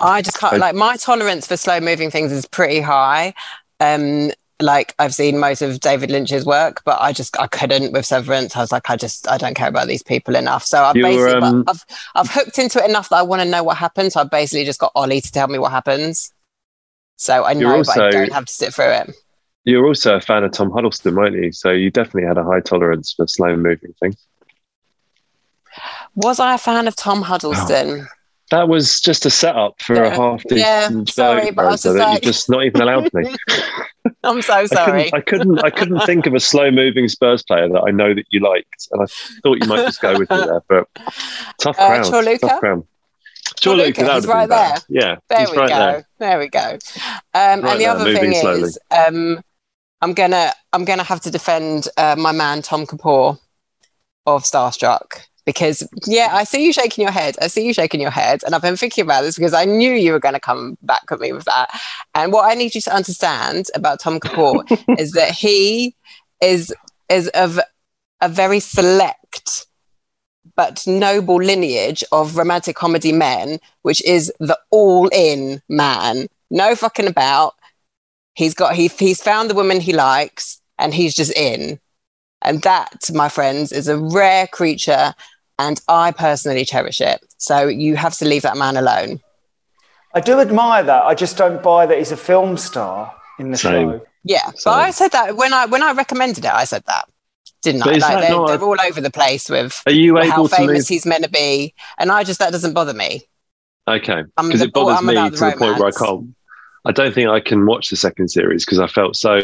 [0.00, 3.34] I just can't like my tolerance for slow moving things is pretty high.
[3.80, 4.30] Um,
[4.60, 8.56] like I've seen most of David Lynch's work, but I just I couldn't with Severance.
[8.56, 10.64] I was like, I just I don't care about these people enough.
[10.64, 11.84] So I've basically um, I've
[12.14, 14.14] I've hooked into it enough that I want to know what happens.
[14.14, 16.32] So I've basically just got Ollie to tell me what happens.
[17.16, 19.16] So I know, also, but I don't have to sit through it.
[19.64, 21.52] You're also a fan of Tom Huddleston, weren't you?
[21.52, 24.16] So you definitely had a high tolerance for slow moving things.
[26.14, 28.00] Was I a fan of Tom Huddleston?
[28.00, 28.06] Oh,
[28.50, 30.06] that was just a setup for yeah.
[30.06, 32.22] a half decent yeah, sorry, but I was just like...
[32.22, 33.34] you're just not even allowed me.
[34.22, 35.12] I'm so sorry.
[35.12, 37.90] I couldn't, I couldn't, I couldn't think of a slow moving Spurs player that I
[37.90, 39.06] know that you liked, and I
[39.42, 40.62] thought you might just go with me there.
[40.68, 40.88] But
[41.58, 42.86] tough uh, crowd, tough crowd.
[43.60, 44.76] Sure, Luke, he's right there.
[44.88, 45.76] Yeah, there we right go.
[45.76, 46.06] There.
[46.18, 46.38] there.
[46.38, 46.60] we go.
[46.60, 46.78] Um,
[47.34, 48.62] right and the there, other thing slowly.
[48.62, 49.42] is, um,
[50.00, 53.38] I'm gonna I'm gonna have to defend uh, my man Tom Kapoor
[54.26, 57.36] of Starstruck because yeah, I see you shaking your head.
[57.40, 59.92] I see you shaking your head, and I've been thinking about this because I knew
[59.92, 61.68] you were going to come back at me with that.
[62.14, 64.64] And what I need you to understand about Tom Kapoor
[64.98, 65.94] is that he
[66.40, 66.74] is
[67.08, 67.60] is of
[68.20, 69.66] a very select
[70.56, 76.28] but noble lineage of romantic comedy men, which is the all in man.
[76.50, 77.54] No fucking about.
[78.34, 81.78] He's got he he's found the woman he likes and he's just in.
[82.42, 85.14] And that, my friends, is a rare creature
[85.58, 87.24] and I personally cherish it.
[87.38, 89.20] So you have to leave that man alone.
[90.14, 91.04] I do admire that.
[91.04, 93.90] I just don't buy that he's a film star in the Same.
[93.90, 94.06] show.
[94.24, 94.54] Yeah, Same.
[94.64, 97.08] but I said that when I when I recommended it, I said that
[97.64, 97.96] didn't I?
[97.96, 101.24] Like they're, they're all over the place with are you able how famous he's meant
[101.24, 103.22] to be, and I just that doesn't bother me.
[103.88, 106.34] Okay, because it bothers me to the, the point where I can't.
[106.84, 109.40] I don't think I can watch the second series because I felt so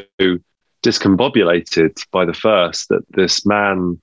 [0.82, 4.00] discombobulated by the first that this man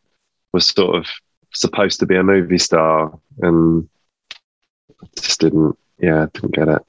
[0.53, 1.07] was sort of
[1.53, 3.87] supposed to be a movie star and
[5.15, 6.81] just didn't Yeah, didn't get it.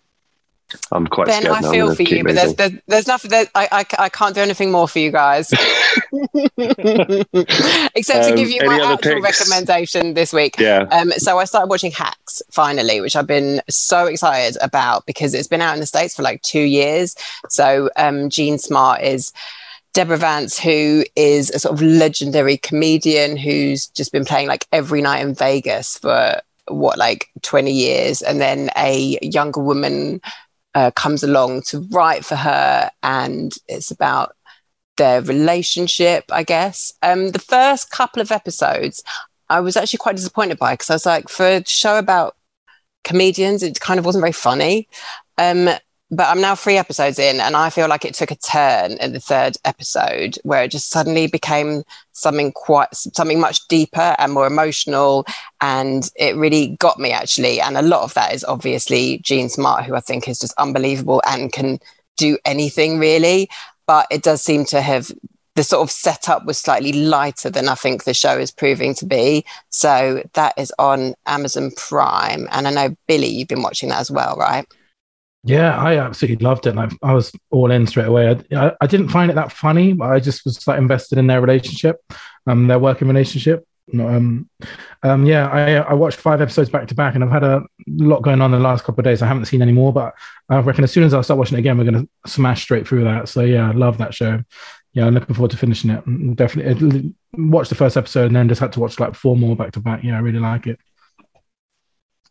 [0.92, 3.30] I'm quite Ben, scared I feel for you, but there's, there's there's nothing.
[3.30, 5.50] There's, I, I I can't do anything more for you guys,
[7.94, 9.40] except to Um, give you my actual picks?
[9.40, 10.56] recommendation this week.
[10.58, 10.86] yeah.
[10.90, 15.48] Um, so I started watching Hacks finally, which I've been so excited about because it's
[15.48, 17.16] been out in the States for like two years.
[17.48, 19.32] So um, Jean Smart is
[19.94, 25.00] Deborah Vance, who is a sort of legendary comedian who's just been playing like every
[25.02, 28.20] night in Vegas for what, like 20 years.
[28.22, 30.20] And then a younger woman
[30.78, 34.36] uh, comes along to write for her, and it's about
[34.96, 36.92] their relationship, I guess.
[37.02, 39.02] Um, the first couple of episodes,
[39.48, 42.36] I was actually quite disappointed by because I was like, for a show about
[43.02, 44.88] comedians, it kind of wasn't very funny.
[45.36, 45.68] Um,
[46.10, 49.12] but I'm now three episodes in, and I feel like it took a turn in
[49.12, 51.82] the third episode where it just suddenly became
[52.12, 55.26] something quite something much deeper and more emotional,
[55.60, 57.60] and it really got me actually.
[57.60, 61.22] And a lot of that is obviously Jean Smart, who I think is just unbelievable
[61.26, 61.78] and can
[62.16, 63.48] do anything really.
[63.86, 65.10] But it does seem to have
[65.58, 69.04] the sort of setup was slightly lighter than I think the show is proving to
[69.04, 69.44] be.
[69.70, 72.46] So that is on Amazon Prime.
[72.52, 74.66] And I know Billie, you've been watching that as well, right?
[75.44, 76.74] Yeah, I absolutely loved it.
[76.74, 78.28] Like I was all in straight away.
[78.52, 81.26] I, I, I didn't find it that funny, but I just was like invested in
[81.26, 81.96] their relationship,
[82.46, 83.64] um, their working relationship.
[83.98, 84.50] Um,
[85.02, 88.22] um, yeah, I, I watched five episodes back to back, and I've had a lot
[88.22, 89.22] going on the last couple of days.
[89.22, 90.12] I haven't seen any more, but
[90.50, 92.86] I reckon as soon as I start watching it again, we're going to smash straight
[92.86, 93.28] through that.
[93.28, 94.42] So yeah, I love that show.
[94.92, 96.04] Yeah, I'm looking forward to finishing it.
[96.04, 99.54] Mm, Definitely watched the first episode and then just had to watch like four more
[99.56, 100.02] back to back.
[100.02, 100.78] Yeah, I really like it.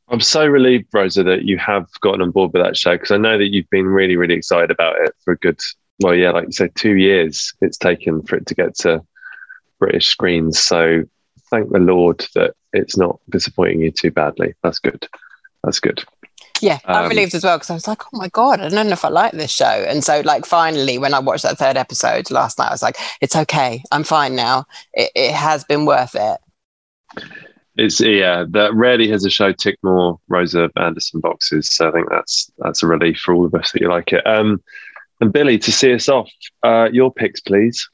[0.09, 3.17] I'm so relieved, Rosa, that you have gotten on board with that show because I
[3.17, 5.59] know that you've been really, really excited about it for a good,
[5.99, 9.03] well, yeah, like you said, two years it's taken for it to get to
[9.79, 10.59] British screens.
[10.59, 11.03] So
[11.49, 14.53] thank the Lord that it's not disappointing you too badly.
[14.63, 15.07] That's good.
[15.63, 16.03] That's good.
[16.61, 18.87] Yeah, I'm Um, relieved as well because I was like, oh my God, I don't
[18.87, 19.65] know if I like this show.
[19.65, 22.97] And so, like, finally, when I watched that third episode last night, I was like,
[23.21, 23.83] it's okay.
[23.91, 24.65] I'm fine now.
[24.93, 26.39] It, it has been worth it.
[27.77, 31.75] It's yeah, that rarely has a show ticked more Rosa Anderson boxes.
[31.75, 34.25] So I think that's that's a relief for all of us that you like it.
[34.25, 34.61] Um,
[35.21, 36.29] and Billie, to see us off,
[36.63, 37.87] uh, your picks, please.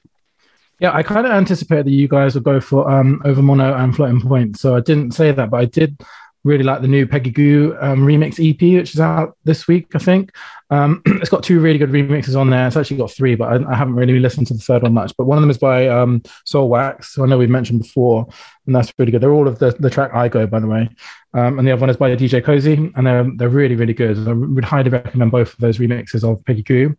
[0.80, 4.22] Yeah, I kind of anticipated that you guys would go for um, Overmono and Floating
[4.22, 4.58] Point.
[4.58, 6.02] So I didn't say that, but I did
[6.44, 10.00] really like the new Peggy Gou um, remix EP, which is out this week, I
[10.00, 10.32] think.
[10.74, 12.66] Um, it's got two really good remixes on there.
[12.66, 15.16] It's actually got three, but I, I haven't really listened to the third one much.
[15.16, 18.28] But one of them is by um, Soulwax, who I know we've mentioned before,
[18.66, 19.22] and that's really good.
[19.22, 20.90] They're all of the, the track I Go, by the way.
[21.36, 24.28] Um, and the other one is by DJ Cozy, and they're, they're really, really good.
[24.28, 26.95] I would highly recommend both of those remixes of Peggy Gou.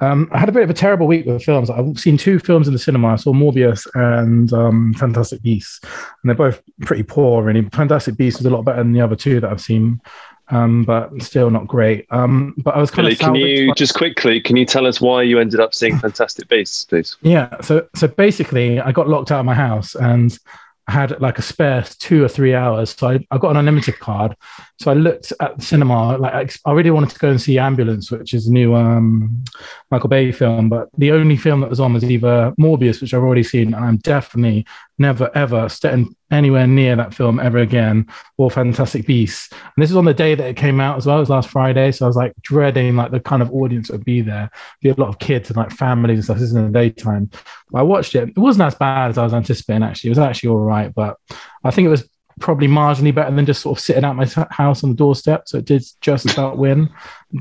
[0.00, 1.70] Um, I had a bit of a terrible week with films.
[1.70, 3.08] I've seen two films in the cinema.
[3.08, 7.62] I saw Morbius and um, Fantastic Beasts, and they're both pretty poor, really.
[7.70, 10.00] Fantastic Beasts is a lot better than the other two that I've seen,
[10.48, 12.06] um, but still not great.
[12.10, 14.86] Um, but I was kind Billie, of can you by- just quickly can you tell
[14.86, 17.16] us why you ended up seeing Fantastic Beasts, please?
[17.22, 17.60] Yeah.
[17.60, 20.38] So so basically, I got locked out of my house and
[20.86, 22.94] I had like a spare two or three hours.
[22.94, 24.36] So I, I got an unlimited card.
[24.78, 26.18] So I looked at the cinema.
[26.18, 26.34] Like
[26.66, 29.44] I, I really wanted to go and see Ambulance, which is a new um,
[29.90, 30.68] Michael Bay film.
[30.68, 33.82] But the only film that was on was either Morbius, which I've already seen, and
[33.82, 34.66] I'm definitely
[34.98, 38.06] never ever stepping anywhere near that film ever again,
[38.36, 39.50] or Fantastic Beasts.
[39.52, 41.16] And this is on the day that it came out as well.
[41.16, 43.94] It was last Friday, so I was like dreading like the kind of audience that
[43.94, 44.50] would be there.
[44.80, 46.38] Be a lot of kids and like families and stuff.
[46.38, 47.30] This is in the daytime.
[47.70, 48.30] But I watched it.
[48.30, 49.82] It wasn't as bad as I was anticipating.
[49.82, 50.94] Actually, it was actually all right.
[50.94, 51.16] But
[51.62, 52.08] I think it was
[52.40, 55.48] probably marginally better than just sort of sitting at my house on the doorstep.
[55.48, 56.90] So it did just about win,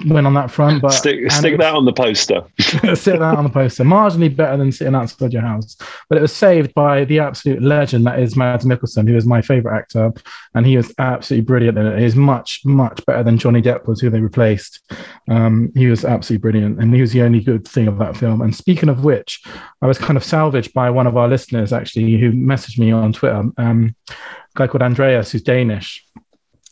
[0.05, 0.81] win on that front.
[0.81, 2.43] But stick stick that on the poster.
[2.59, 3.83] sit that on the poster.
[3.83, 5.77] Marginally better than sitting outside your house.
[6.09, 9.41] But it was saved by the absolute legend that is Mads Mikkelsen, who is my
[9.41, 10.11] favorite actor,
[10.55, 11.99] and he was absolutely brilliant in it.
[11.99, 14.81] He's much much better than Johnny Depp was, who they replaced.
[15.29, 18.41] Um, he was absolutely brilliant, and he was the only good thing of that film.
[18.41, 19.43] And speaking of which,
[19.81, 23.13] I was kind of salvaged by one of our listeners actually, who messaged me on
[23.13, 23.43] Twitter.
[23.57, 24.13] Um, a
[24.55, 26.05] guy called Andreas, who's Danish.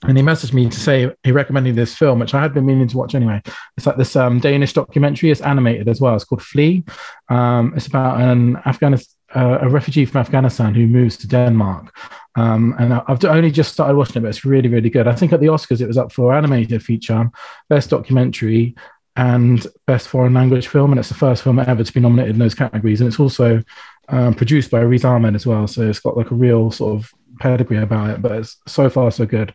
[0.08, 2.88] And he messaged me to say he recommended this film, which I had been meaning
[2.88, 3.42] to watch anyway.
[3.78, 5.30] It's like this um, Danish documentary.
[5.30, 6.16] It's animated as well.
[6.16, 6.84] It's called Flee.
[7.30, 11.96] Um, it's about an Afghanistan, uh, a refugee from Afghanistan who moves to Denmark.
[12.36, 15.08] Um, and I've only just started watching it, but it's really, really good.
[15.08, 17.30] I think at the Oscars it was up for animated feature,
[17.70, 18.76] best documentary,
[19.16, 20.92] and best foreign language film.
[20.92, 23.02] And it's the first film ever to be nominated in those categories.
[23.02, 23.62] And it's also
[24.10, 25.68] um, produced by Riz Ahmed as well.
[25.68, 27.12] So it's got like a real sort of
[27.42, 29.54] pedigree about it, but it's so far so good.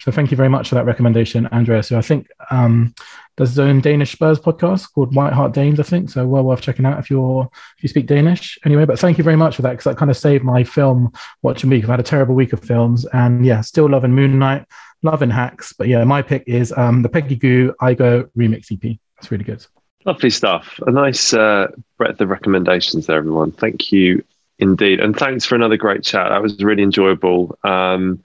[0.00, 1.88] So thank you very much for that recommendation, Andreas.
[1.88, 2.94] Who I think um,
[3.36, 6.10] does his own Danish Spurs podcast called White Hart Danes, I think.
[6.10, 8.58] So well worth checking out if you're if you speak Danish.
[8.64, 11.12] Anyway, but thank you very much for that because that kind of saved my film
[11.42, 11.84] watching week.
[11.84, 14.66] I've had a terrible week of films, and yeah, still loving Moon Knight,
[15.02, 15.72] loving Hacks.
[15.72, 18.98] But yeah, my pick is um, the Peggy Gou I Go remix EP.
[19.16, 19.64] That's really good.
[20.04, 20.80] Lovely stuff.
[20.86, 23.52] A nice uh, breadth of recommendations there, everyone.
[23.52, 24.24] Thank you
[24.58, 25.00] indeed.
[25.00, 26.28] And thanks for another great chat.
[26.30, 27.58] That was really enjoyable.
[27.64, 28.22] Um,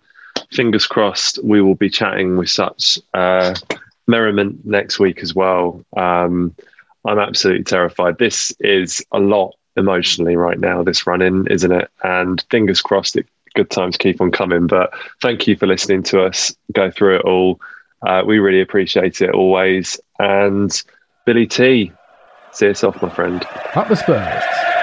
[0.52, 3.56] fingers crossed we will be chatting with such uh,
[4.08, 5.84] merriment next week as well.
[5.98, 6.56] Um,
[7.06, 8.18] I'm absolutely terrified.
[8.18, 11.90] This is a lot emotionally right now, this run in, isn't it?
[12.04, 14.68] And fingers crossed it good times keep on coming.
[14.68, 17.60] But thank you for listening to us go through it all.
[18.06, 20.00] Uh, we really appreciate it always.
[20.20, 20.72] And
[21.26, 21.92] Billie T,
[22.52, 23.46] see us off, my friend.
[23.76, 24.83] Up the Spurs.